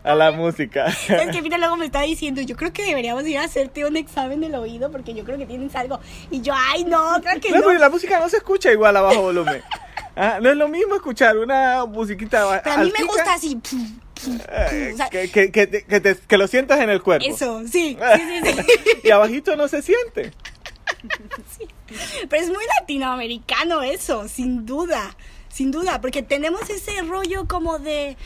a 0.05 0.15
la 0.15 0.31
música. 0.31 0.85
Es 0.87 1.29
que 1.31 1.41
Peter 1.41 1.59
luego 1.59 1.75
me 1.77 1.85
está 1.85 2.01
diciendo, 2.03 2.41
yo 2.41 2.55
creo 2.55 2.71
que 2.71 2.83
deberíamos 2.83 3.25
ir 3.27 3.37
a 3.39 3.43
hacerte 3.43 3.83
un 3.85 3.97
examen 3.97 4.39
del 4.39 4.55
oído 4.55 4.91
porque 4.91 5.13
yo 5.13 5.23
creo 5.25 5.37
que 5.37 5.45
tienes 5.45 5.75
algo. 5.75 5.99
Y 6.31 6.41
yo, 6.41 6.53
ay, 6.55 6.83
no, 6.85 7.19
creo 7.21 7.41
que 7.41 7.49
No, 7.49 7.57
no. 7.57 7.63
porque 7.63 7.79
la 7.79 7.89
música 7.89 8.19
no 8.19 8.29
se 8.29 8.37
escucha 8.37 8.71
igual 8.71 8.95
a 8.97 9.01
bajo 9.01 9.21
volumen. 9.21 9.61
Ah, 10.17 10.39
no 10.41 10.49
es 10.49 10.55
lo 10.55 10.69
mismo 10.69 10.95
escuchar 10.95 11.37
una 11.37 11.83
musiquita 11.85 12.61
Pero 12.63 12.75
a 12.77 12.83
mí 12.85 12.93
me 12.97 13.03
gusta 13.05 13.33
así. 13.33 13.59
eh, 14.49 14.91
o 14.93 14.95
sea, 14.95 15.09
que, 15.09 15.29
que, 15.29 15.51
que, 15.51 15.67
te- 15.67 15.83
que 15.83 15.99
te- 15.99 16.15
que 16.15 16.37
lo 16.37 16.47
sientas 16.47 16.79
en 16.79 16.89
el 16.89 17.01
cuerpo. 17.03 17.25
Eso, 17.27 17.63
sí, 17.67 17.97
sí, 18.15 18.41
sí, 18.45 18.51
sí. 18.53 18.91
Y 19.03 19.11
abajito 19.11 19.57
no 19.57 19.67
se 19.67 19.81
siente. 19.81 20.31
Pero 22.29 22.43
es 22.43 22.49
muy 22.49 22.63
latinoamericano 22.79 23.81
eso, 23.81 24.27
sin 24.29 24.65
duda. 24.65 25.15
Sin 25.49 25.71
duda, 25.71 25.99
porque 26.01 26.21
tenemos 26.23 26.69
ese 26.69 27.01
rollo 27.01 27.45
como 27.47 27.79
de... 27.79 28.17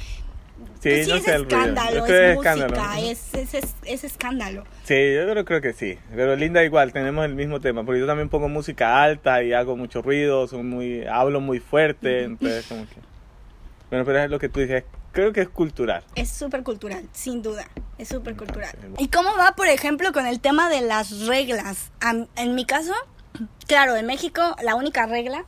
Sí, 0.80 0.89
pues 0.89 1.06
sí, 1.06 1.12
no 1.12 1.18
es 1.18 1.24
sé 1.24 1.36
escándalo, 1.36 1.98
Esto 1.98 2.15
es, 2.15 2.38
escándalo. 2.38 2.76
música, 2.76 3.00
es, 3.02 3.34
es, 3.34 3.54
es, 3.54 3.76
es 3.84 4.04
escándalo. 4.06 4.63
Sí, 4.86 5.13
yo 5.13 5.30
creo, 5.30 5.44
creo 5.44 5.62
que 5.62 5.74
sí. 5.74 6.00
Pero 6.15 6.38
Linda 6.38 6.63
igual, 6.63 6.94
tenemos 6.94 7.26
el 7.26 7.36
mismo 7.36 7.60
tema. 7.60 7.84
Porque 7.84 8.00
yo 8.00 8.08
también 8.08 8.30
pongo 8.30 8.48
música 8.48 9.04
alta 9.04 9.44
y 9.44 9.52
hago 9.52 9.76
mucho 9.76 10.02
ruido, 10.02 10.48
soy 10.48 10.63
muy, 10.63 11.06
hablo 11.06 11.42
muy 11.42 11.60
fuerte. 11.60 12.24
Entonces, 12.24 12.65
como 12.68 12.84
que... 12.88 12.96
Bueno, 13.89 14.06
pero 14.06 14.20
es 14.20 14.30
lo 14.30 14.39
que 14.39 14.48
tú 14.48 14.62
dices. 14.62 14.86
Creo 15.12 15.34
que 15.34 15.42
es 15.42 15.50
cultural. 15.50 16.04
Es 16.15 16.30
súper 16.30 16.63
cultural, 16.63 17.04
sin 17.12 17.42
duda. 17.42 17.65
Es 17.98 18.08
súper 18.08 18.38
cultural. 18.38 18.74
¿Y 19.00 19.10
cómo 19.10 19.36
va, 19.38 19.56
por 19.56 19.68
ejemplo, 19.68 20.13
con 20.13 20.28
el 20.28 20.39
tema 20.39 20.70
de 20.70 20.82
las 20.82 21.26
reglas? 21.28 21.92
En 22.38 22.56
mi 22.56 22.63
caso, 22.63 22.94
claro, 23.68 23.98
en 23.98 24.06
México 24.06 24.56
la 24.63 24.76
única 24.76 25.08
regla 25.08 25.46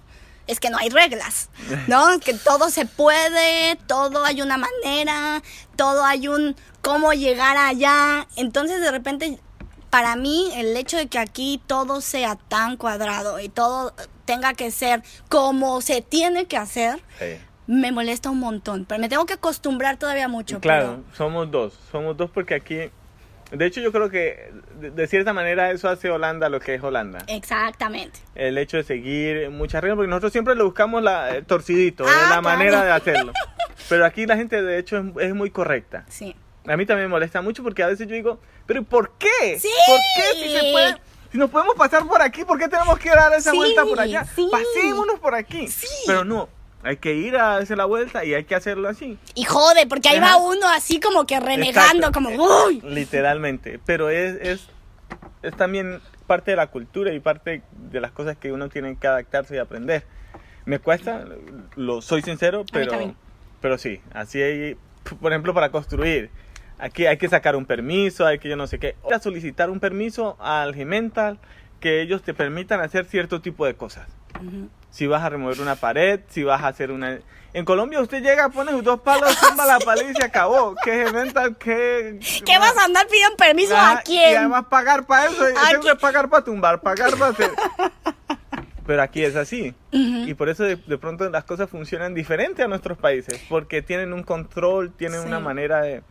es 0.51 0.59
que 0.59 0.69
no 0.69 0.77
hay 0.77 0.89
reglas, 0.89 1.49
¿no? 1.87 2.19
Que 2.23 2.33
todo 2.33 2.69
se 2.69 2.85
puede, 2.85 3.77
todo 3.87 4.25
hay 4.25 4.41
una 4.41 4.57
manera, 4.57 5.41
todo 5.75 6.03
hay 6.03 6.27
un 6.27 6.55
cómo 6.81 7.13
llegar 7.13 7.57
allá. 7.57 8.27
Entonces, 8.35 8.81
de 8.81 8.91
repente, 8.91 9.39
para 9.89 10.15
mí, 10.15 10.51
el 10.55 10.75
hecho 10.75 10.97
de 10.97 11.07
que 11.07 11.19
aquí 11.19 11.61
todo 11.67 12.01
sea 12.01 12.35
tan 12.35 12.75
cuadrado 12.75 13.39
y 13.39 13.47
todo 13.47 13.93
tenga 14.25 14.53
que 14.53 14.71
ser 14.71 15.03
como 15.29 15.81
se 15.81 16.01
tiene 16.01 16.45
que 16.45 16.57
hacer, 16.57 17.01
me 17.65 17.93
molesta 17.93 18.29
un 18.29 18.39
montón. 18.39 18.85
Pero 18.85 18.99
me 18.99 19.07
tengo 19.07 19.25
que 19.25 19.33
acostumbrar 19.33 19.97
todavía 19.97 20.27
mucho. 20.27 20.59
Claro, 20.59 21.03
somos 21.15 21.49
dos. 21.49 21.79
Somos 21.91 22.17
dos 22.17 22.29
porque 22.29 22.55
aquí... 22.55 22.91
De 23.51 23.65
hecho, 23.65 23.81
yo 23.81 23.91
creo 23.91 24.09
que 24.09 24.51
de, 24.79 25.07
cierta 25.07 25.33
manera 25.33 25.71
eso 25.71 25.89
hace 25.89 26.09
Holanda 26.09 26.47
lo 26.49 26.59
que 26.59 26.75
es 26.75 26.83
Holanda. 26.83 27.19
Exactamente. 27.27 28.19
El 28.35 28.57
hecho 28.57 28.77
de 28.77 28.83
seguir 28.83 29.49
muchas 29.49 29.81
reglas, 29.81 29.97
porque 29.97 30.09
nosotros 30.09 30.31
siempre 30.31 30.55
le 30.55 30.63
buscamos 30.63 31.03
la, 31.03 31.35
el 31.35 31.45
torcidito, 31.45 32.05
Ah, 32.07 32.09
es 32.09 32.15
la 32.21 32.27
claro. 32.27 32.41
manera 32.43 32.83
de 32.85 32.91
hacerlo. 32.93 33.33
Pero 33.89 34.05
aquí 34.05 34.25
la 34.25 34.37
gente 34.37 34.61
de 34.61 34.79
hecho 34.79 34.97
es, 34.97 35.05
es 35.27 35.35
muy 35.35 35.49
correcta. 35.51 36.05
Sí. 36.07 36.35
A 36.67 36.77
mí 36.77 36.85
también 36.85 37.07
me 37.07 37.11
molesta 37.11 37.41
mucho 37.41 37.61
porque 37.63 37.83
a 37.83 37.87
veces 37.87 38.07
yo 38.07 38.15
digo, 38.15 38.39
pero 38.65 38.83
¿por 38.83 39.11
qué? 39.17 39.59
Sí. 39.59 39.69
¿Por 39.87 39.97
qué 40.15 40.43
si 40.43 40.49
se 40.57 40.71
puede? 40.71 40.95
Si 41.31 41.37
nos 41.37 41.49
podemos 41.49 41.75
pasar 41.75 42.05
por 42.05 42.21
aquí, 42.21 42.43
¿por 42.45 42.57
qué 42.59 42.67
tenemos 42.67 42.99
que 42.99 43.09
dar 43.09 43.33
esa 43.33 43.51
Sí, 43.51 43.57
vuelta 43.57 43.83
por 43.83 43.99
allá? 43.99 44.25
sí. 44.35 44.47
Pasémonos 44.51 45.19
por 45.19 45.33
aquí. 45.35 45.67
Sí. 45.67 45.87
Pero 46.05 46.23
no, 46.23 46.47
hay 46.83 46.97
que 46.97 47.13
ir 47.13 47.35
a 47.37 47.57
hacer 47.57 47.77
la 47.77 47.85
vuelta 47.85 48.25
y 48.25 48.33
hay 48.33 48.43
que 48.43 48.55
hacerlo 48.55 48.89
así. 48.89 49.17
Y 49.35 49.43
jode, 49.43 49.85
porque 49.87 50.09
ahí 50.09 50.17
Ajá. 50.17 50.37
va 50.37 50.37
uno 50.37 50.67
así 50.69 50.99
como 50.99 51.25
que 51.25 51.39
renegando, 51.39 52.07
Exacto. 52.07 52.11
como, 52.11 52.29
Eh, 52.29 52.37
uy. 52.67 52.81
Literalmente. 52.83 53.79
Pero 53.85 54.09
es, 54.09 54.35
es, 54.41 54.67
es 55.43 55.55
también 55.55 55.99
parte 56.27 56.51
de 56.51 56.57
la 56.57 56.67
cultura 56.67 57.13
y 57.13 57.19
parte 57.19 57.61
de 57.73 58.01
las 58.01 58.11
cosas 58.11 58.37
que 58.37 58.51
uno 58.51 58.69
tiene 58.69 58.95
que 58.97 59.07
adaptarse 59.07 59.55
y 59.55 59.59
aprender. 59.59 60.05
Me 60.65 60.79
cuesta, 60.79 61.25
lo 61.75 62.01
soy 62.01 62.21
sincero, 62.21 62.63
pero, 62.71 63.15
pero 63.61 63.77
sí, 63.77 63.99
así 64.13 64.41
hay, 64.41 64.77
por 65.19 65.31
ejemplo, 65.31 65.53
para 65.53 65.69
construir. 65.71 66.29
Aquí 66.77 67.05
hay 67.05 67.17
que 67.17 67.27
sacar 67.29 67.55
un 67.55 67.65
permiso, 67.65 68.25
hay 68.25 68.39
que 68.39 68.49
yo 68.49 68.55
no 68.55 68.65
sé 68.67 68.79
qué. 68.79 68.95
A 69.13 69.19
solicitar 69.19 69.69
un 69.69 69.79
permiso 69.79 70.35
al 70.39 70.73
Gimental 70.73 71.37
que 71.79 72.01
ellos 72.01 72.21
te 72.23 72.33
permitan 72.33 72.79
hacer 72.79 73.05
cierto 73.05 73.41
tipo 73.41 73.65
de 73.65 73.73
cosas. 73.75 74.07
Si 74.91 75.07
vas 75.07 75.23
a 75.23 75.29
remover 75.29 75.59
una 75.61 75.75
pared, 75.75 76.19
si 76.29 76.43
vas 76.43 76.61
a 76.61 76.67
hacer 76.67 76.91
una... 76.91 77.17
En 77.53 77.65
Colombia 77.65 77.99
usted 78.01 78.21
llega, 78.21 78.47
pone 78.49 78.71
sus 78.71 78.83
dos 78.83 79.01
palos, 79.01 79.37
tumba 79.39 79.65
la 79.65 79.79
pared 79.79 80.09
y 80.09 80.13
se 80.13 80.23
acabó. 80.23 80.75
¿Qué 80.83 81.05
Gimental? 81.05 81.57
¿Qué...? 81.57 82.19
¿Qué 82.45 82.57
vas 82.59 82.77
a 82.77 82.85
andar 82.85 83.07
pidiendo 83.07 83.35
permiso 83.35 83.75
a 83.75 84.01
quién? 84.05 84.31
Y 84.33 84.35
además 84.35 84.65
pagar 84.69 85.05
para 85.05 85.25
eso, 85.29 85.49
y 85.49 85.53
¿A 85.57 85.69
tengo 85.71 85.83
que 85.83 85.95
pagar 85.95 86.29
para 86.29 86.43
tumbar, 86.43 86.81
pagar 86.81 87.11
para 87.17 87.27
hacer. 87.27 87.51
Pero 88.85 89.01
aquí 89.03 89.23
es 89.23 89.35
así. 89.35 89.73
Y 89.91 90.33
por 90.33 90.49
eso 90.49 90.63
de, 90.63 90.75
de 90.75 90.97
pronto 90.97 91.29
las 91.29 91.43
cosas 91.43 91.69
funcionan 91.69 92.13
diferente 92.13 92.63
a 92.63 92.67
nuestros 92.67 92.97
países, 92.97 93.39
porque 93.47 93.81
tienen 93.81 94.11
un 94.13 94.23
control, 94.23 94.91
tienen 94.91 95.21
Sí. 95.21 95.27
una 95.27 95.39
manera 95.39 95.81
de... 95.81 96.03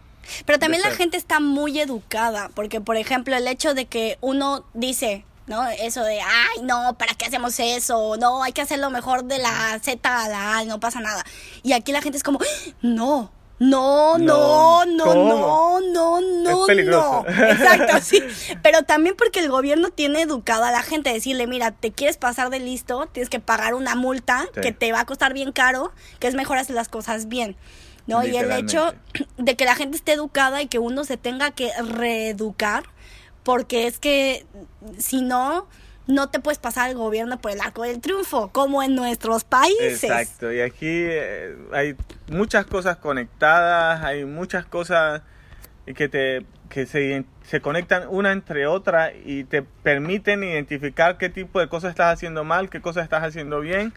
Pero 0.47 0.59
también 0.59 0.83
de 0.83 0.89
la 0.89 0.91
ser. 0.95 0.99
gente 0.99 1.17
está 1.17 1.41
muy 1.41 1.81
educada, 1.81 2.51
porque 2.55 2.81
por 2.81 2.97
ejemplo 2.97 3.35
el 3.35 3.49
hecho 3.49 3.75
de 3.75 3.87
que 3.87 4.19
uno 4.21 4.65
dice, 4.75 5.25
¿no? 5.51 5.67
Eso 5.69 6.03
de, 6.05 6.21
ay, 6.21 6.63
no, 6.63 6.95
¿para 6.97 7.13
qué 7.15 7.27
hacemos 7.27 7.59
eso? 7.59 8.17
No, 8.19 8.43
hay 8.43 8.53
que 8.53 8.63
hacerlo 8.63 8.89
mejor 8.89 9.25
de 9.25 9.39
la 9.39 9.79
Z 9.83 9.99
a 10.25 10.29
la 10.29 10.59
A, 10.59 10.65
no 10.65 10.79
pasa 10.81 11.01
nada. 11.01 11.25
Y 11.65 11.73
aquí 11.73 11.91
la 11.93 12.01
gente 12.01 12.17
es 12.17 12.23
como, 12.25 12.39
no. 12.81 13.33
No, 13.63 14.17
no, 14.17 14.87
No, 14.87 14.87
no, 14.87 15.05
¿cómo? 15.05 15.81
no, 15.81 15.81
no, 15.83 16.21
no, 16.21 16.61
Es 16.63 16.67
peligroso. 16.67 17.25
no. 17.29 17.45
Exacto, 17.45 17.99
sí. 18.01 18.23
Pero 18.63 18.85
también 18.85 19.17
porque 19.19 19.41
el 19.41 19.51
gobierno 19.51 19.91
tiene 19.91 20.23
educada 20.23 20.69
a 20.71 20.73
la 20.73 20.83
gente, 20.83 21.13
decirle, 21.13 21.47
mira, 21.47 21.71
te 21.73 21.93
quieres 21.93 22.17
pasar 22.17 22.49
de 22.49 22.59
listo, 22.59 23.07
tienes 23.13 23.29
que 23.29 23.39
pagar 23.39 23.75
una 23.75 23.97
multa 23.97 24.47
Sí. 24.55 24.61
que 24.63 24.73
te 24.73 24.93
va 24.93 25.01
a 25.01 25.05
costar 25.05 25.35
bien 25.35 25.53
caro, 25.53 25.93
que 26.21 26.27
es 26.29 26.35
mejor 26.35 26.57
hacer 26.57 26.75
las 26.75 26.89
cosas 26.89 27.29
bien. 27.29 27.55
¿no? 28.07 28.25
Y 28.27 28.35
el 28.39 28.51
hecho 28.53 28.95
de 29.37 29.57
que 29.57 29.67
la 29.67 29.75
gente 29.75 29.97
esté 29.99 30.13
educada 30.13 30.63
y 30.63 30.67
que 30.67 30.79
uno 30.79 31.05
se 31.05 31.19
tenga 31.19 31.51
que 31.51 31.71
reeducar, 31.83 32.85
porque 33.43 33.87
es 33.87 33.99
que 33.99 34.45
si 34.99 35.23
no, 35.23 35.67
no 36.07 36.29
te 36.29 36.41
puedes 36.41 36.59
pasar 36.59 36.91
el 36.91 36.97
gobierno 36.97 37.39
por 37.41 37.51
el 37.53 37.61
arco 37.61 37.83
del 37.83 38.01
triunfo, 38.01 38.49
como 38.53 38.83
en 38.83 38.95
nuestros 38.95 39.45
países. 39.45 40.03
Exacto, 40.05 40.53
y 40.53 40.61
aquí 40.61 40.87
eh, 40.89 41.57
hay 41.73 41.95
muchas 42.29 42.67
cosas 42.67 42.97
conectadas, 42.97 44.03
hay 44.05 44.25
muchas 44.25 44.65
cosas 44.67 45.23
que, 45.95 46.09
te, 46.09 46.45
que 46.69 46.87
se, 46.87 47.25
se 47.43 47.61
conectan 47.61 48.05
una 48.09 48.33
entre 48.33 48.67
otra 48.67 49.13
y 49.15 49.45
te 49.45 49.63
permiten 49.63 50.43
identificar 50.43 51.17
qué 51.19 51.29
tipo 51.29 51.61
de 51.61 51.69
cosas 51.69 51.91
estás 51.91 52.13
haciendo 52.13 52.45
mal, 52.45 52.71
qué 52.71 52.81
cosas 52.81 53.05
estás 53.05 53.23
haciendo 53.25 53.61
bien. 53.61 53.93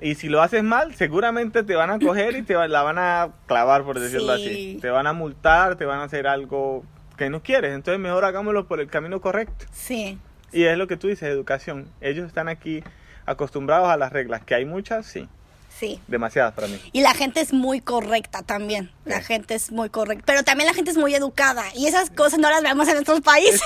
Y 0.00 0.14
si 0.16 0.28
lo 0.28 0.42
haces 0.42 0.62
mal, 0.62 0.94
seguramente 0.94 1.62
te 1.62 1.74
van 1.74 1.90
a 1.90 1.98
coger 1.98 2.36
y 2.36 2.42
te 2.42 2.54
va- 2.54 2.68
la 2.68 2.82
van 2.82 2.98
a 2.98 3.28
clavar, 3.46 3.82
por 3.84 3.98
decirlo 3.98 4.36
Sí. 4.36 4.44
así. 4.44 4.78
Te 4.82 4.90
van 4.90 5.06
a 5.06 5.14
multar, 5.14 5.76
te 5.76 5.86
van 5.86 6.00
a 6.00 6.04
hacer 6.04 6.26
algo 6.26 6.84
que 7.16 7.30
no 7.30 7.42
quieres. 7.42 7.74
Entonces 7.74 8.00
mejor 8.00 8.24
hagámoslo 8.24 8.66
por 8.66 8.80
el 8.80 8.88
camino 8.88 9.20
correcto. 9.20 9.66
Sí, 9.72 10.18
Y 10.52 10.64
es 10.64 10.76
lo 10.78 10.86
que 10.86 10.96
tú 10.96 11.08
dices, 11.08 11.24
educación. 11.28 11.88
Ellos 12.00 12.26
están 12.26 12.48
aquí 12.48 12.82
acostumbrados 13.26 13.88
a 13.88 13.96
las 13.96 14.12
reglas, 14.12 14.42
que 14.44 14.54
hay 14.54 14.64
muchas, 14.64 15.06
sí, 15.06 15.28
sí. 15.68 16.00
demasiadas 16.06 16.54
para 16.54 16.68
mí. 16.68 16.78
Y 16.92 17.00
la 17.00 17.12
gente 17.14 17.40
es 17.40 17.52
muy 17.52 17.80
correcta 17.80 18.42
también. 18.42 18.90
La 19.04 19.18
Sí. 19.20 19.24
gente 19.26 19.54
es 19.54 19.72
muy 19.72 19.90
correcta. 19.90 20.24
Pero 20.26 20.44
también 20.44 20.68
la 20.68 20.74
gente 20.74 20.90
es 20.92 20.96
muy 20.96 21.14
educada. 21.14 21.64
Y 21.74 21.86
esas 21.86 22.10
cosas 22.10 22.38
no 22.38 22.48
las 22.50 22.62
vemos 22.62 22.86
en 22.88 22.94
nuestros 22.94 23.20
países. 23.22 23.60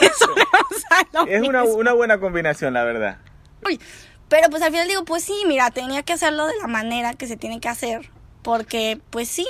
Es 1.28 1.42
una, 1.48 1.64
una 1.64 1.92
buena 1.92 2.18
combinación, 2.18 2.72
la 2.74 2.84
verdad. 2.84 3.18
Uy, 3.66 3.78
Pero 4.28 4.48
pues 4.48 4.62
al 4.62 4.70
final 4.70 4.88
digo, 4.88 5.04
pues 5.04 5.22
sí, 5.24 5.34
mira, 5.46 5.70
tenía 5.70 6.02
que 6.02 6.12
hacerlo 6.14 6.46
de 6.46 6.56
la 6.56 6.66
manera 6.68 7.12
que 7.14 7.26
se 7.26 7.36
tiene 7.36 7.60
que 7.60 7.68
hacer. 7.68 8.08
Porque, 8.42 8.98
pues 9.10 9.28
sí. 9.28 9.46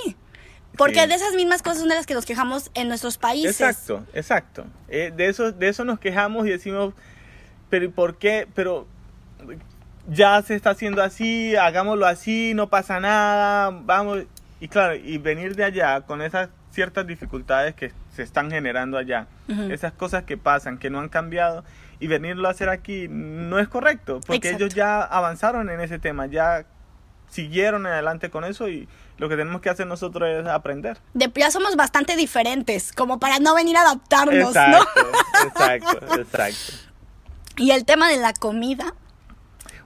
Porque 0.76 1.02
Sí. 1.02 1.08
de 1.08 1.14
esas 1.14 1.34
mismas 1.34 1.62
cosas 1.62 1.80
son 1.80 1.88
de 1.88 1.94
las 1.94 2.06
que 2.06 2.14
nos 2.14 2.24
quejamos 2.24 2.70
en 2.74 2.88
nuestros 2.88 3.18
países. 3.18 3.60
Exacto, 3.60 4.04
exacto. 4.14 4.64
Eh, 4.88 5.12
de, 5.14 5.26
eso, 5.28 5.52
de 5.52 5.68
eso 5.68 5.84
nos 5.84 5.98
quejamos 5.98 6.46
y 6.46 6.50
decimos, 6.50 6.94
pero 7.68 7.84
¿y 7.84 7.88
por 7.88 8.16
qué? 8.16 8.46
Pero 8.54 8.86
ya 10.08 10.40
se 10.42 10.54
está 10.54 10.70
haciendo 10.70 11.02
así, 11.02 11.54
hagámoslo 11.56 12.06
así, 12.06 12.54
no 12.54 12.68
pasa 12.68 13.00
nada, 13.00 13.70
vamos. 13.70 14.24
y 14.60 14.68
claro, 14.68 14.94
y 14.94 15.18
venir 15.18 15.56
de 15.56 15.64
allá 15.64 16.00
con 16.02 16.20
esas 16.22 16.48
ciertas 16.70 17.06
dificultades 17.06 17.74
que 17.74 17.92
se 18.14 18.22
están 18.22 18.50
generando 18.50 18.96
allá, 18.98 19.26
esas 19.70 19.92
cosas 19.92 20.24
que 20.24 20.36
pasan, 20.36 20.78
que 20.78 20.90
no 20.90 21.00
han 21.00 21.08
cambiado, 21.08 21.64
y 21.98 22.06
venirlo 22.06 22.46
a 22.48 22.52
hacer 22.52 22.68
aquí 22.68 23.06
no 23.08 23.58
es 23.58 23.68
correcto, 23.68 24.20
porque 24.26 24.50
ellos 24.50 24.74
ya 24.74 25.02
avanzaron 25.02 25.68
en 25.70 25.80
ese 25.80 25.98
tema, 25.98 26.26
ya 26.26 26.64
siguieron 27.30 27.86
adelante 27.86 28.30
con 28.30 28.44
eso 28.44 28.68
y 28.68 28.88
lo 29.18 29.28
que 29.28 29.36
tenemos 29.36 29.60
que 29.60 29.70
hacer 29.70 29.86
nosotros 29.86 30.28
es 30.28 30.46
aprender. 30.46 30.98
De 31.14 31.30
ya 31.34 31.50
somos 31.50 31.76
bastante 31.76 32.16
diferentes, 32.16 32.92
como 32.92 33.18
para 33.18 33.38
no 33.38 33.54
venir 33.54 33.76
a 33.76 33.82
adaptarnos, 33.82 34.54
¿no? 34.54 34.78
Exacto, 35.46 36.16
exacto. 36.16 36.72
¿Y 37.56 37.70
el 37.70 37.84
tema 37.84 38.08
de 38.08 38.16
la 38.16 38.32
comida? 38.32 38.94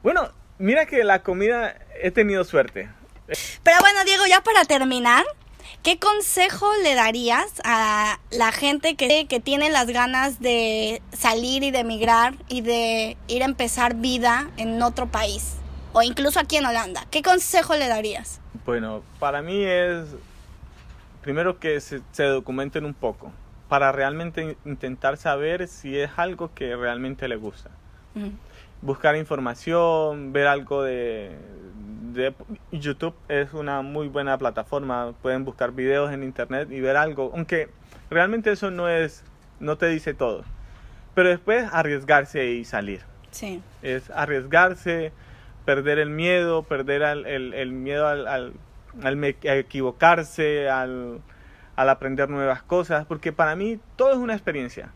Bueno, 0.03 0.31
mira 0.59 0.87
que 0.87 1.05
la 1.05 1.23
comida 1.23 1.77
he 2.01 2.11
tenido 2.11 2.45
suerte. 2.45 2.91
Pero 3.63 3.79
bueno, 3.81 4.05
Diego, 4.05 4.27
ya 4.27 4.43
para 4.43 4.65
terminar, 4.65 5.25
¿qué 5.83 5.99
consejo 5.99 6.71
le 6.83 6.95
darías 6.95 7.47
a 7.65 8.21
la 8.31 8.53
gente 8.53 8.97
que, 8.97 9.27
que 9.27 9.41
tiene 9.41 9.71
las 9.71 9.87
ganas 9.87 10.41
de 10.41 11.03
salir 11.13 11.63
y 11.63 11.71
de 11.71 11.81
emigrar 11.81 12.35
y 12.49 12.61
de 12.61 13.17
ir 13.29 13.43
a 13.43 13.47
empezar 13.47 13.95
vida 13.95 14.51
en 14.57 14.81
otro 14.83 15.07
país? 15.07 15.57
O 15.95 16.03
incluso 16.03 16.41
aquí 16.41 16.57
en 16.57 16.67
Holanda. 16.67 17.07
¿Qué 17.13 17.23
consejo 17.23 17.77
le 17.77 17.87
darías? 17.87 18.41
Bueno, 18.67 19.03
para 19.21 19.43
mí 19.43 19.63
es 19.63 20.17
primero 21.23 21.61
que 21.61 21.81
se, 21.81 22.03
documenten 22.19 22.85
un 22.85 22.95
poco 22.95 23.31
para 23.69 23.93
realmente 23.93 24.57
intentar 24.65 25.17
saber 25.17 25.69
si 25.69 25.97
es 25.97 26.11
algo 26.17 26.53
que 26.53 26.75
realmente 26.75 27.29
le 27.29 27.37
gusta. 27.37 27.71
Buscar 28.83 29.17
información, 29.17 30.33
ver 30.33 30.49
algo 30.49 30.83
de, 30.83 31.31
YouTube 32.73 33.15
es 33.29 33.55
una 33.55 33.83
muy 33.83 34.09
buena 34.09 34.37
plataforma. 34.37 35.15
Pueden 35.23 35.45
buscar 35.45 35.71
videos 35.71 36.13
en 36.13 36.25
internet 36.25 36.73
y 36.73 36.81
ver 36.81 36.97
algo, 36.97 37.31
aunque 37.35 37.69
realmente 38.11 38.51
eso 38.51 38.73
no 38.73 38.89
es, 38.89 39.23
no 39.61 39.79
te 39.79 39.87
dice 39.87 40.13
todo. 40.13 40.43
Pero 41.15 41.29
después 41.29 41.69
arriesgarse 41.73 42.47
y 42.47 42.65
salir. 42.65 43.01
Sí. 43.31 43.63
Es 43.81 44.11
arriesgarse, 44.11 45.13
perder 45.65 45.99
el 45.99 46.11
miedo, 46.11 46.63
perder 46.63 47.03
el, 47.03 47.73
miedo 47.73 48.07
al, 48.07 48.27
al, 48.27 49.25
equivocarse, 49.43 50.69
al, 50.69 51.21
aprender 51.77 52.29
nuevas 52.29 52.63
cosas, 52.63 53.07
porque 53.07 53.33
para 53.33 53.57
mí 53.57 53.79
todo 53.97 54.13
es 54.13 54.19
una 54.19 54.35
experiencia 54.35 54.91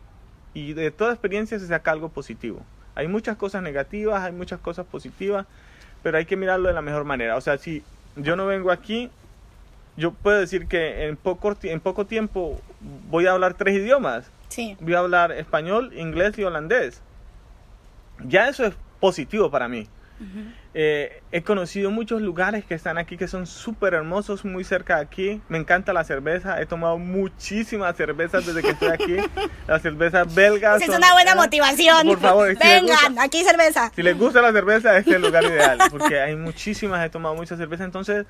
y 0.53 0.73
de 0.73 0.91
toda 0.91 1.11
experiencia 1.11 1.59
se 1.59 1.67
saca 1.67 1.91
algo 1.91 2.09
positivo. 2.09 2.61
Hay 2.95 3.07
muchas 3.07 3.37
cosas 3.37 3.61
negativas, 3.61 4.23
hay 4.23 4.31
muchas 4.31 4.59
cosas 4.59 4.85
positivas, 4.85 5.45
pero 6.03 6.17
hay 6.17 6.25
que 6.25 6.35
mirarlo 6.35 6.67
de 6.67 6.73
la 6.73 6.81
mejor 6.81 7.03
manera. 7.03 7.37
O 7.37 7.41
sea, 7.41 7.57
si 7.57 7.83
yo 8.15 8.35
no 8.35 8.45
vengo 8.45 8.71
aquí, 8.71 9.09
yo 9.97 10.11
puedo 10.11 10.39
decir 10.39 10.67
que 10.67 11.07
en 11.07 11.17
poco, 11.17 11.55
en 11.63 11.79
poco 11.79 12.05
tiempo 12.05 12.59
voy 13.09 13.27
a 13.27 13.31
hablar 13.31 13.53
tres 13.55 13.75
idiomas. 13.75 14.29
Sí. 14.49 14.75
Voy 14.79 14.95
a 14.95 14.99
hablar 14.99 15.31
español, 15.31 15.91
inglés 15.95 16.37
y 16.37 16.43
holandés. 16.43 17.01
Ya 18.25 18.49
eso 18.49 18.65
es 18.65 18.73
positivo 18.99 19.49
para 19.51 19.67
mí. 19.67 19.87
Eh, 20.73 21.21
he 21.31 21.41
conocido 21.41 21.91
muchos 21.91 22.21
lugares 22.21 22.65
que 22.65 22.73
están 22.73 22.97
aquí 22.97 23.17
que 23.17 23.27
son 23.27 23.47
súper 23.47 23.93
hermosos, 23.93 24.45
muy 24.45 24.63
cerca 24.63 24.97
de 24.97 25.01
aquí. 25.01 25.41
Me 25.49 25.57
encanta 25.57 25.93
la 25.93 26.03
cerveza. 26.03 26.61
He 26.61 26.65
tomado 26.65 26.97
muchísimas 26.97 27.95
cervezas 27.95 28.45
desde 28.45 28.61
que 28.61 28.69
estoy 28.71 28.89
aquí. 28.89 29.17
Las 29.67 29.81
cervezas 29.81 30.33
belgas. 30.33 30.81
Es 30.81 30.89
una 30.89 31.13
buena 31.13 31.35
motivación. 31.35 32.07
Por 32.07 32.19
favor, 32.19 32.57
vengan, 32.57 33.17
aquí 33.19 33.43
cerveza. 33.43 33.91
Si 33.95 34.03
les 34.03 34.17
gusta 34.17 34.41
la 34.41 34.51
cerveza, 34.51 34.97
este 34.97 35.11
es 35.11 35.15
el 35.15 35.21
lugar 35.21 35.43
ideal. 35.43 35.79
Porque 35.89 36.19
hay 36.19 36.35
muchísimas, 36.35 37.05
he 37.05 37.09
tomado 37.09 37.35
mucha 37.35 37.57
cerveza. 37.57 37.83
Entonces, 37.83 38.25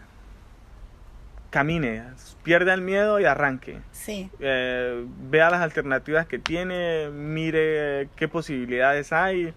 camine, 1.49 2.03
pierda 2.43 2.73
el 2.73 2.81
miedo 2.81 3.19
y 3.19 3.25
arranque. 3.25 3.79
Sí. 3.91 4.29
Eh, 4.39 5.05
vea 5.29 5.49
las 5.49 5.61
alternativas 5.61 6.27
que 6.27 6.39
tiene, 6.39 7.09
mire 7.09 8.09
qué 8.15 8.27
posibilidades 8.27 9.11
hay 9.11 9.53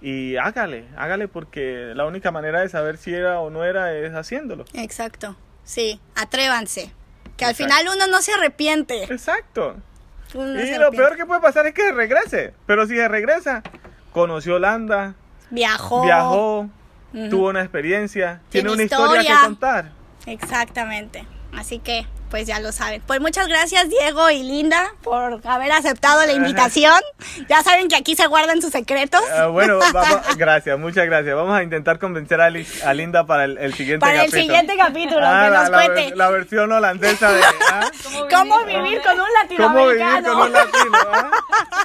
y 0.00 0.36
hágale, 0.36 0.86
hágale 0.96 1.28
porque 1.28 1.92
la 1.94 2.06
única 2.06 2.30
manera 2.30 2.60
de 2.60 2.68
saber 2.68 2.98
si 2.98 3.14
era 3.14 3.40
o 3.40 3.50
no 3.50 3.64
era 3.64 3.94
es 3.94 4.14
haciéndolo. 4.14 4.64
Exacto, 4.74 5.36
sí, 5.64 6.00
atrévanse, 6.14 6.92
que 7.36 7.44
al 7.44 7.54
final 7.54 7.86
uno 7.94 8.06
no 8.06 8.22
se 8.22 8.32
arrepiente. 8.32 9.04
Exacto. 9.04 9.76
y 10.34 10.78
lo 10.78 10.90
peor 10.90 11.16
que 11.16 11.26
puede 11.26 11.40
pasar 11.40 11.66
es 11.66 11.74
que 11.74 11.92
regrese, 11.92 12.54
pero 12.66 12.86
si 12.86 12.96
se 12.96 13.08
regresa, 13.08 13.62
conoció 14.12 14.56
Holanda, 14.56 15.14
viajó, 15.50 16.02
viajó, 16.02 16.68
tuvo 17.30 17.48
una 17.48 17.62
experiencia, 17.62 18.40
tiene, 18.50 18.70
una 18.70 18.82
historia 18.82 19.22
que 19.22 19.46
contar. 19.46 19.92
Exactamente, 20.26 21.26
así 21.52 21.78
que 21.78 22.06
pues 22.30 22.46
ya 22.46 22.60
lo 22.60 22.72
saben. 22.72 23.02
Pues 23.06 23.20
muchas 23.20 23.48
gracias 23.48 23.88
Diego 23.88 24.30
y 24.30 24.42
Linda 24.42 24.92
por 25.02 25.40
haber 25.44 25.72
aceptado 25.72 26.24
la 26.26 26.32
invitación. 26.32 27.00
Ya 27.48 27.62
saben 27.62 27.88
que 27.88 27.96
aquí 27.96 28.16
se 28.16 28.26
guardan 28.26 28.60
sus 28.60 28.70
secretos. 28.72 29.20
Ah, 29.32 29.46
bueno, 29.46 29.78
gracias, 30.36 30.78
muchas 30.78 31.06
gracias. 31.06 31.34
Vamos 31.34 31.56
a 31.56 31.62
intentar 31.62 31.98
convencer 31.98 32.40
a, 32.40 32.50
Linda 32.50 33.24
para 33.24 33.44
el, 33.44 33.74
siguiente 33.74 34.00
capítulo. 34.00 34.00
Para 34.00 34.24
el 34.24 34.30
siguiente 34.30 34.76
capítulo, 34.76 35.20
ah, 35.22 35.44
que 35.44 35.50
nos 35.50 35.70
cuente. 35.70 36.16
La, 36.16 36.30
versión 36.30 36.72
holandesa 36.72 37.32
de... 37.32 37.42
¿ah? 37.70 37.90
¿Cómo, 38.30 38.64
vivir, 38.64 39.00
con 39.02 39.20
un 39.20 39.26
latinoamericano? 39.42 39.66
¿Cómo 39.66 39.86
vivir 39.88 40.22
con 40.24 40.40
un 40.40 40.52
latino? 40.52 41.30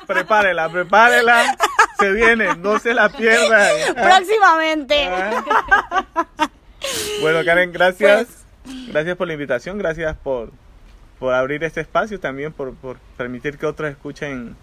Prepárela, 0.08 0.69
prepárela. 0.69 1.58
Se 1.99 2.12
viene, 2.12 2.56
no 2.56 2.80
se 2.80 2.93
la 2.93 3.10
pierda. 3.10 3.67
Próximamente. 3.93 5.10
Bueno, 7.21 7.45
Karen, 7.45 7.71
gracias. 7.71 8.27
Pues, 8.27 8.41
Gracias 8.88 9.17
por 9.17 9.28
la 9.28 9.34
invitación, 9.34 9.78
gracias 9.78 10.15
por, 10.17 10.52
por 11.19 11.34
abrir 11.34 11.63
este 11.63 11.82
espacio, 11.82 12.19
también 12.19 12.54
por, 12.54 12.74
por 12.76 12.97
permitir 13.17 13.58
que 13.58 13.65
otros 13.65 13.89
escuchen 13.89 14.56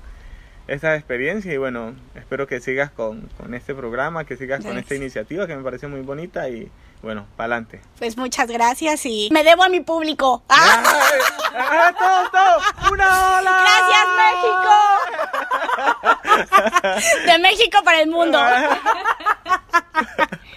esta 0.69 0.95
experiencia 0.95 1.53
y 1.53 1.57
bueno, 1.57 1.97
espero 2.15 2.47
que 2.47 2.61
sigas 2.61 2.91
con, 2.91 3.23
con 3.39 3.55
este 3.55 3.75
programa, 3.75 4.25
que 4.25 4.37
sigas 4.37 4.63
con 4.63 4.77
esta 4.77 4.95
iniciativa 4.95 5.47
que 5.47 5.57
me 5.57 5.63
parece 5.63 5.89
muy 5.89 6.03
bonita 6.03 6.51
y 6.51 6.71
bueno, 7.03 7.27
para 7.37 7.55
adelante. 7.55 7.81
Pues 7.99 8.19
muchas 8.19 8.51
gracias 8.51 9.07
y 9.07 9.29
me 9.33 9.45
debo 9.45 9.63
a 9.63 9.69
mi 9.69 9.81
público. 9.81 10.43
¡Ah! 10.49 11.95
todo, 11.99 12.29
todo! 12.31 12.59
¡Una 12.93 13.39
ola! 13.39 13.65
¡Gracias, 13.65 14.07
México! 14.21 14.75
De 17.33 17.39
México 17.39 17.79
para 17.83 18.03
el 18.03 18.11
mundo. 18.11 18.39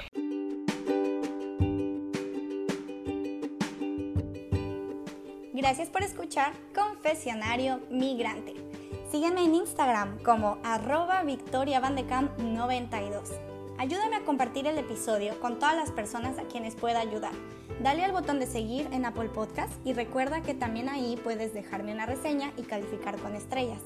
Gracias 5.61 5.89
por 5.89 6.01
escuchar 6.01 6.53
Confesionario 6.73 7.81
Migrante. 7.91 8.55
Sígueme 9.11 9.43
en 9.43 9.53
Instagram 9.53 10.17
como 10.23 10.57
arroba 10.63 11.21
victoriavandecamp92. 11.21 13.29
Ayúdame 13.77 14.15
a 14.15 14.25
compartir 14.25 14.65
el 14.65 14.79
episodio 14.79 15.39
con 15.39 15.59
todas 15.59 15.75
las 15.75 15.91
personas 15.91 16.39
a 16.39 16.45
quienes 16.45 16.73
pueda 16.73 16.99
ayudar. 16.99 17.33
Dale 17.79 18.03
al 18.03 18.11
botón 18.11 18.39
de 18.39 18.47
seguir 18.47 18.87
en 18.91 19.05
Apple 19.05 19.29
Podcast 19.29 19.71
y 19.85 19.93
recuerda 19.93 20.41
que 20.41 20.55
también 20.55 20.89
ahí 20.89 21.15
puedes 21.23 21.53
dejarme 21.53 21.93
una 21.93 22.07
reseña 22.07 22.51
y 22.57 22.63
calificar 22.63 23.19
con 23.19 23.35
estrellas. 23.35 23.81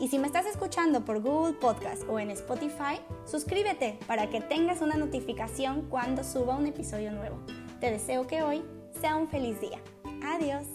Y 0.00 0.08
si 0.08 0.18
me 0.18 0.26
estás 0.26 0.46
escuchando 0.46 1.04
por 1.04 1.20
Google 1.20 1.52
Podcast 1.52 2.02
o 2.08 2.18
en 2.18 2.32
Spotify, 2.32 2.98
suscríbete 3.24 4.00
para 4.08 4.30
que 4.30 4.40
tengas 4.40 4.80
una 4.80 4.96
notificación 4.96 5.82
cuando 5.82 6.24
suba 6.24 6.56
un 6.56 6.66
episodio 6.66 7.12
nuevo. 7.12 7.36
Te 7.78 7.92
deseo 7.92 8.26
que 8.26 8.42
hoy 8.42 8.64
sea 9.00 9.14
un 9.14 9.28
feliz 9.28 9.60
día. 9.60 9.78
Adiós. 10.24 10.66